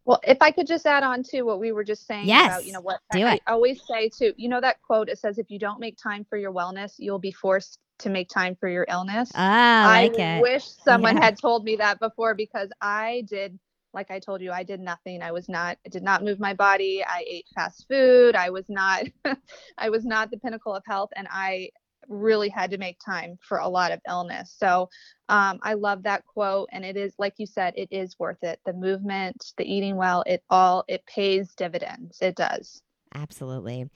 Well, 0.04 0.20
if 0.22 0.38
I 0.40 0.52
could 0.52 0.68
just 0.68 0.86
add 0.86 1.02
on 1.02 1.24
to 1.30 1.42
what 1.42 1.58
we 1.58 1.72
were 1.72 1.82
just 1.82 2.06
saying 2.06 2.28
Yes, 2.28 2.46
about, 2.46 2.66
you 2.66 2.72
know, 2.72 2.80
what 2.80 3.00
do 3.10 3.26
I, 3.26 3.34
it. 3.34 3.42
Always 3.48 3.82
say 3.88 4.08
too, 4.08 4.32
you 4.36 4.48
know, 4.48 4.60
that 4.60 4.80
quote, 4.82 5.08
it 5.08 5.18
says, 5.18 5.38
if 5.38 5.50
you 5.50 5.58
don't 5.58 5.80
make 5.80 5.96
time 5.98 6.24
for 6.28 6.38
your 6.38 6.52
wellness, 6.52 6.94
you'll 6.98 7.18
be 7.18 7.32
forced 7.32 7.80
to 7.98 8.10
make 8.10 8.28
time 8.28 8.54
for 8.54 8.68
your 8.68 8.86
illness. 8.88 9.32
Ah, 9.34 9.90
I 9.90 10.02
like 10.02 10.42
wish 10.42 10.64
someone 10.64 11.16
Yeah. 11.16 11.24
had 11.24 11.40
told 11.40 11.64
me 11.64 11.76
that 11.76 11.98
before 11.98 12.34
because 12.34 12.70
I 12.80 13.24
did, 13.28 13.58
like 13.96 14.10
I 14.12 14.20
told 14.20 14.42
you, 14.42 14.52
I 14.52 14.62
did 14.62 14.78
nothing. 14.78 15.22
I 15.22 15.32
was 15.32 15.48
not, 15.48 15.78
I 15.84 15.88
did 15.88 16.04
not 16.04 16.22
move 16.22 16.38
my 16.38 16.54
body. 16.54 17.02
I 17.04 17.24
ate 17.26 17.46
fast 17.54 17.86
food. 17.88 18.36
I 18.36 18.50
was 18.50 18.66
not, 18.68 19.04
I 19.78 19.88
was 19.88 20.04
not 20.04 20.30
the 20.30 20.36
pinnacle 20.36 20.74
of 20.74 20.84
health. 20.86 21.10
And 21.16 21.26
I 21.30 21.70
really 22.08 22.50
had 22.50 22.70
to 22.70 22.78
make 22.78 22.98
time 23.04 23.38
for 23.40 23.58
a 23.58 23.68
lot 23.68 23.90
of 23.90 24.00
illness. 24.06 24.54
So 24.56 24.88
um, 25.28 25.58
I 25.62 25.74
love 25.74 26.04
that 26.04 26.24
quote. 26.26 26.68
And 26.70 26.84
it 26.84 26.96
is, 26.96 27.14
like 27.18 27.34
you 27.38 27.46
said, 27.46 27.72
it 27.76 27.88
is 27.90 28.16
worth 28.18 28.42
it. 28.42 28.60
The 28.66 28.74
movement, 28.74 29.52
the 29.56 29.64
eating 29.64 29.96
well, 29.96 30.22
it 30.26 30.44
all, 30.50 30.84
it 30.86 31.04
pays 31.06 31.54
dividends. 31.54 32.18
It 32.20 32.36
does. 32.36 32.82
Absolutely. 33.14 33.88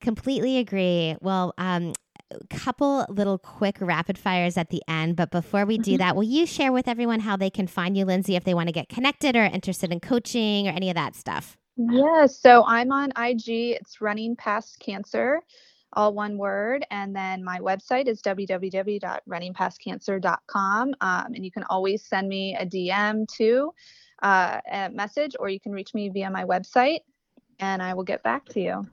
Completely 0.00 0.58
agree. 0.58 1.16
Well, 1.20 1.52
um, 1.58 1.92
couple 2.50 3.06
little 3.08 3.38
quick 3.38 3.76
rapid 3.80 4.18
fires 4.18 4.56
at 4.56 4.70
the 4.70 4.82
end. 4.88 5.16
But 5.16 5.30
before 5.30 5.64
we 5.66 5.78
do 5.78 5.94
Mhm. 5.94 5.98
that, 5.98 6.16
will 6.16 6.22
you 6.24 6.46
share 6.46 6.72
with 6.72 6.88
everyone 6.88 7.20
how 7.20 7.36
they 7.36 7.50
can 7.50 7.66
find 7.66 7.96
you, 7.96 8.04
Lindsay, 8.04 8.36
if 8.36 8.44
they 8.44 8.54
want 8.54 8.68
to 8.68 8.72
get 8.72 8.88
connected 8.88 9.36
or 9.36 9.44
interested 9.44 9.92
in 9.92 10.00
coaching 10.00 10.68
or 10.68 10.72
any 10.72 10.88
of 10.90 10.96
that 10.96 11.14
stuff? 11.14 11.56
Yes. 11.76 12.38
So 12.38 12.64
I'm 12.66 12.92
on 12.92 13.12
IG. 13.16 13.72
It's 13.72 14.00
running 14.00 14.36
past 14.36 14.78
cancer, 14.78 15.40
all 15.94 16.14
one 16.14 16.36
word. 16.38 16.86
And 16.90 17.14
then 17.16 17.42
my 17.42 17.58
website 17.60 18.06
is 18.08 18.20
www.runningpastcancer.com. 18.22 20.94
Um, 21.00 21.26
and 21.34 21.44
you 21.44 21.50
can 21.50 21.64
always 21.64 22.04
send 22.04 22.28
me 22.28 22.54
a 22.56 22.64
DM 22.66 23.26
to 23.36 23.72
uh, 24.22 24.60
a 24.70 24.88
message, 24.90 25.34
or 25.40 25.48
you 25.48 25.58
can 25.58 25.72
reach 25.72 25.94
me 25.94 26.08
via 26.08 26.30
my 26.30 26.44
website, 26.44 27.00
and 27.58 27.82
I 27.82 27.94
will 27.94 28.04
get 28.04 28.22
back 28.22 28.44
to 28.50 28.60
you. 28.60 28.86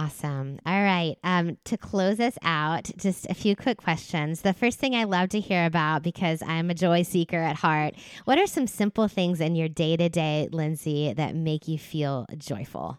Awesome. 0.00 0.58
All 0.64 0.82
right. 0.82 1.16
Um, 1.22 1.58
to 1.64 1.76
close 1.76 2.20
us 2.20 2.38
out, 2.42 2.90
just 2.96 3.26
a 3.28 3.34
few 3.34 3.54
quick 3.54 3.76
questions. 3.76 4.40
The 4.40 4.54
first 4.54 4.78
thing 4.78 4.94
I 4.94 5.04
love 5.04 5.28
to 5.30 5.40
hear 5.40 5.66
about, 5.66 6.02
because 6.02 6.42
I'm 6.42 6.70
a 6.70 6.74
joy 6.74 7.02
seeker 7.02 7.36
at 7.36 7.56
heart, 7.56 7.96
what 8.24 8.38
are 8.38 8.46
some 8.46 8.66
simple 8.66 9.08
things 9.08 9.42
in 9.42 9.56
your 9.56 9.68
day 9.68 9.98
to 9.98 10.08
day, 10.08 10.48
Lindsay, 10.52 11.12
that 11.12 11.34
make 11.34 11.68
you 11.68 11.78
feel 11.78 12.26
joyful? 12.38 12.98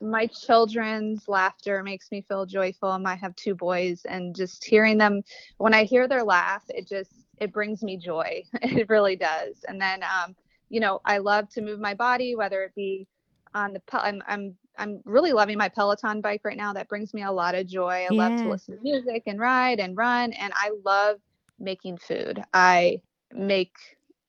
my 0.00 0.26
children's 0.26 1.28
laughter 1.28 1.80
makes 1.84 2.10
me 2.10 2.24
feel 2.26 2.44
joyful 2.44 2.88
i 3.06 3.14
have 3.14 3.36
two 3.36 3.54
boys 3.54 4.04
and 4.04 4.34
just 4.34 4.64
hearing 4.64 4.98
them 4.98 5.22
when 5.58 5.72
i 5.72 5.84
hear 5.84 6.08
their 6.08 6.24
laugh 6.24 6.64
it 6.70 6.88
just 6.88 7.12
it 7.38 7.52
brings 7.52 7.84
me 7.84 7.96
joy 7.96 8.42
it 8.62 8.88
really 8.88 9.14
does 9.14 9.64
and 9.68 9.80
then 9.80 10.02
um 10.02 10.34
you 10.70 10.80
know 10.80 11.00
i 11.04 11.18
love 11.18 11.48
to 11.48 11.62
move 11.62 11.78
my 11.78 11.94
body 11.94 12.34
whether 12.34 12.64
it 12.64 12.74
be 12.74 13.06
on 13.54 13.72
the 13.72 13.80
i'm 13.92 14.20
i'm 14.26 14.56
i'm 14.78 15.00
really 15.04 15.32
loving 15.32 15.58
my 15.58 15.68
peloton 15.68 16.20
bike 16.20 16.40
right 16.44 16.56
now 16.56 16.72
that 16.72 16.88
brings 16.88 17.12
me 17.14 17.22
a 17.22 17.32
lot 17.32 17.54
of 17.54 17.66
joy. 17.66 18.06
I 18.10 18.14
love 18.14 18.36
to 18.42 18.48
listen 18.48 18.76
to 18.76 18.82
music 18.82 19.24
and 19.26 19.38
ride 19.38 19.80
and 19.80 19.96
run 19.96 20.32
and 20.32 20.52
i 20.56 20.70
love 20.84 21.18
making 21.62 21.96
food. 21.98 22.42
I 22.52 23.00
make 23.32 23.74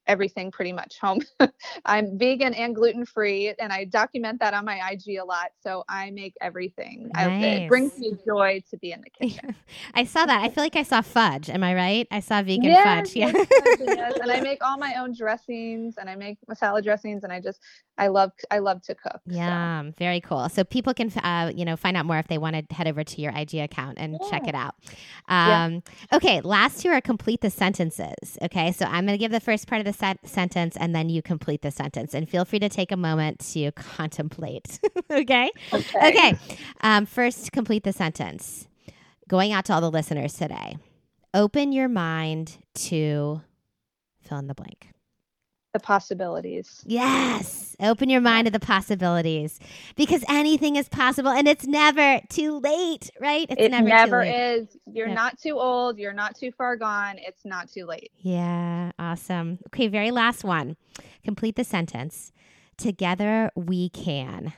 everything 0.07 0.51
pretty 0.51 0.73
much 0.73 0.99
home 0.99 1.21
I'm 1.85 2.17
vegan 2.17 2.53
and 2.53 2.75
gluten 2.75 3.05
free, 3.05 3.53
and 3.59 3.71
I 3.71 3.85
document 3.85 4.39
that 4.39 4.53
on 4.53 4.65
my 4.65 4.79
IG 4.91 5.17
a 5.17 5.23
lot. 5.25 5.51
So 5.61 5.83
I 5.89 6.11
make 6.11 6.35
everything. 6.41 7.11
I, 7.15 7.27
it 7.29 7.67
brings 7.67 7.97
me 7.97 8.13
joy 8.25 8.63
to 8.69 8.77
be 8.77 8.91
in 8.91 9.01
the 9.01 9.09
kitchen. 9.09 9.55
I 9.93 10.03
saw 10.05 10.25
that. 10.25 10.43
I 10.43 10.49
feel 10.49 10.63
like 10.63 10.75
I 10.75 10.83
saw 10.83 11.01
fudge. 11.01 11.49
Am 11.49 11.63
I 11.63 11.73
right? 11.75 12.07
I 12.11 12.19
saw 12.19 12.41
vegan 12.41 12.63
Yes, 12.65 13.11
fudge. 13.11 13.15
Yeah. 13.15 13.31
yes, 13.79 14.13
and 14.21 14.31
I 14.31 14.41
make 14.41 14.63
all 14.63 14.77
my 14.77 14.95
own 14.95 15.13
dressings, 15.13 15.95
and 15.97 16.09
I 16.09 16.15
make 16.15 16.37
salad 16.55 16.83
dressings, 16.83 17.23
and 17.23 17.31
I 17.31 17.39
just 17.39 17.59
I 17.97 18.07
love 18.07 18.31
I 18.49 18.59
love 18.59 18.81
to 18.83 18.95
cook. 18.95 19.21
so. 19.27 19.33
Yeah, 19.35 19.83
very 19.97 20.21
cool. 20.21 20.49
So 20.49 20.63
people 20.63 20.93
can, 20.93 21.11
uh, 21.19 21.51
you 21.55 21.65
know, 21.65 21.75
find 21.75 21.95
out 21.95 22.05
more 22.05 22.17
if 22.17 22.27
they 22.27 22.37
want 22.37 22.69
to 22.69 22.75
head 22.75 22.87
over 22.87 23.03
to 23.03 23.21
your 23.21 23.31
IG 23.35 23.55
account 23.55 23.97
and 23.99 24.19
check 24.29 24.47
it 24.47 24.55
out. 24.55 24.75
Yeah. 25.29 25.65
Um, 25.65 25.83
Okay, 26.11 26.41
last 26.41 26.81
two 26.81 26.89
are 26.89 27.01
complete 27.01 27.41
the 27.41 27.49
sentences. 27.49 28.37
Okay, 28.41 28.71
so 28.71 28.85
I'm 28.85 29.05
going 29.05 29.17
to 29.17 29.17
give 29.17 29.31
the 29.31 29.39
first 29.39 29.67
part 29.67 29.79
of 29.79 29.85
the 29.85 29.92
the 29.97 30.17
sentence 30.25 30.75
and 30.77 30.95
then 30.95 31.09
you 31.09 31.21
complete 31.21 31.61
the 31.61 31.71
sentence. 31.71 32.13
And 32.13 32.29
feel 32.29 32.45
free 32.45 32.59
to 32.59 32.69
take 32.69 32.91
a 32.91 32.97
moment 32.97 33.39
to 33.53 33.71
contemplate. 33.75 34.79
okay? 35.11 35.51
Okay. 35.71 36.09
Okay. 36.09 36.37
Um, 36.81 37.05
first, 37.05 37.51
complete 37.51 37.83
the 37.83 37.93
sentence. 37.93 38.67
Going 39.27 39.53
out 39.53 39.65
to 39.65 39.73
all 39.73 39.81
the 39.81 39.91
listeners 39.91 40.33
today, 40.33 40.77
open 41.33 41.71
your 41.71 41.87
mind 41.87 42.57
to 42.75 43.41
fill 44.21 44.37
in 44.37 44.47
the 44.47 44.53
blank. 44.53 44.89
The 45.73 45.79
possibilities. 45.79 46.83
Yes. 46.85 47.75
Open 47.79 48.07
your 48.07 48.21
mind 48.21 48.45
to 48.45 48.51
the 48.51 48.59
possibilities 48.59 49.59
because 49.95 50.23
anything 50.29 50.75
is 50.75 50.87
possible 50.87 51.31
and 51.31 51.47
it's 51.47 51.65
never 51.65 52.21
too 52.29 52.59
late, 52.59 53.09
right? 53.19 53.47
It's 53.49 53.59
it 53.59 53.71
never, 53.71 53.87
never, 53.87 54.23
too 54.23 54.29
late. 54.29 54.59
is. 54.59 54.77
You're 54.85 55.07
not 55.07 55.39
too 55.39 55.57
old. 55.59 55.97
You're 55.97 56.13
not 56.13 56.35
too 56.35 56.51
far 56.51 56.75
gone. 56.77 57.15
It's 57.17 57.43
not 57.43 57.71
too 57.71 57.85
late. 57.85 58.11
Yeah, 58.19 58.91
awesome. 58.99 59.57
Okay, 59.67 59.87
very 59.87 60.11
last 60.11 60.43
one. 60.43 60.77
Complete 61.23 61.55
the 61.55 61.63
sentence. 61.63 62.31
Together 62.77 63.51
we 63.55 63.89
can. 63.89 64.53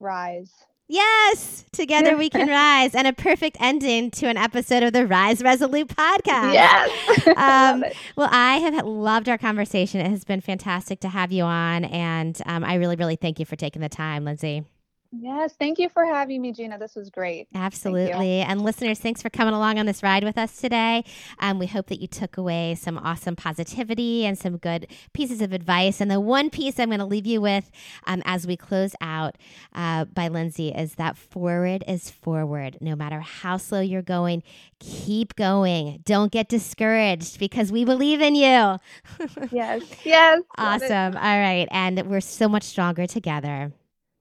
Rise. 0.00 0.52
Yes, 0.88 1.64
together 1.72 2.16
we 2.16 2.28
can 2.28 2.48
rise. 2.50 2.94
And 2.94 3.06
a 3.06 3.12
perfect 3.12 3.56
ending 3.60 4.10
to 4.12 4.26
an 4.26 4.36
episode 4.36 4.82
of 4.82 4.92
the 4.92 5.06
Rise 5.06 5.42
Resolute 5.42 5.88
podcast. 5.88 6.54
Yes. 6.54 6.90
Um. 7.36 7.84
Well, 8.16 8.28
I 8.30 8.58
have 8.58 8.84
loved 8.84 9.28
our 9.28 9.38
conversation. 9.38 10.00
It 10.00 10.10
has 10.10 10.24
been 10.24 10.40
fantastic 10.40 11.00
to 11.00 11.08
have 11.08 11.32
you 11.32 11.44
on. 11.44 11.84
And 11.84 12.40
um, 12.46 12.64
I 12.64 12.74
really, 12.74 12.96
really 12.96 13.16
thank 13.16 13.38
you 13.38 13.46
for 13.46 13.56
taking 13.56 13.80
the 13.80 13.88
time, 13.88 14.24
Lindsay. 14.24 14.64
Yes. 15.12 15.54
Thank 15.58 15.78
you 15.78 15.90
for 15.90 16.06
having 16.06 16.40
me, 16.42 16.52
Gina. 16.52 16.78
This 16.78 16.94
was 16.96 17.10
great. 17.10 17.48
Absolutely. 17.54 18.40
And 18.40 18.62
listeners, 18.62 18.98
thanks 18.98 19.22
for 19.22 19.30
coming 19.30 19.54
along 19.54 19.78
on 19.78 19.86
this 19.86 20.02
ride 20.02 20.24
with 20.24 20.38
us 20.38 20.56
today. 20.56 21.04
Um, 21.38 21.58
we 21.58 21.66
hope 21.66 21.88
that 21.88 22.00
you 22.00 22.06
took 22.08 22.38
away 22.38 22.76
some 22.76 22.98
awesome 22.98 23.36
positivity 23.36 24.24
and 24.24 24.38
some 24.38 24.56
good 24.56 24.86
pieces 25.12 25.42
of 25.42 25.52
advice. 25.52 26.00
And 26.00 26.10
the 26.10 26.20
one 26.20 26.50
piece 26.50 26.80
I'm 26.80 26.88
going 26.88 27.00
to 27.00 27.04
leave 27.06 27.26
you 27.26 27.42
with 27.42 27.70
um, 28.06 28.22
as 28.24 28.46
we 28.46 28.56
close 28.56 28.94
out 29.02 29.36
uh, 29.74 30.06
by 30.06 30.28
Lindsay 30.28 30.70
is 30.70 30.94
that 30.94 31.18
forward 31.18 31.84
is 31.86 32.10
forward. 32.10 32.78
No 32.80 32.96
matter 32.96 33.20
how 33.20 33.58
slow 33.58 33.80
you're 33.80 34.02
going, 34.02 34.42
keep 34.80 35.36
going. 35.36 36.00
Don't 36.06 36.32
get 36.32 36.48
discouraged 36.48 37.38
because 37.38 37.70
we 37.70 37.84
believe 37.84 38.20
in 38.22 38.34
you. 38.34 38.78
Yes. 39.50 39.82
Yes. 40.04 40.42
Awesome. 40.56 41.16
All 41.16 41.40
right. 41.40 41.68
And 41.70 42.02
we're 42.08 42.20
so 42.20 42.48
much 42.48 42.62
stronger 42.62 43.06
together. 43.06 43.72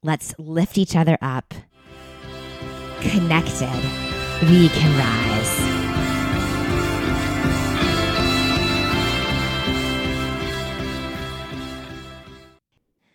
Let's 0.04 0.34
lift 0.40 0.80
each 0.80 0.96
other 0.96 1.16
up. 1.22 1.54
Connected, 3.02 3.70
we 4.50 4.68
can 4.70 4.98
rise. 4.98 5.71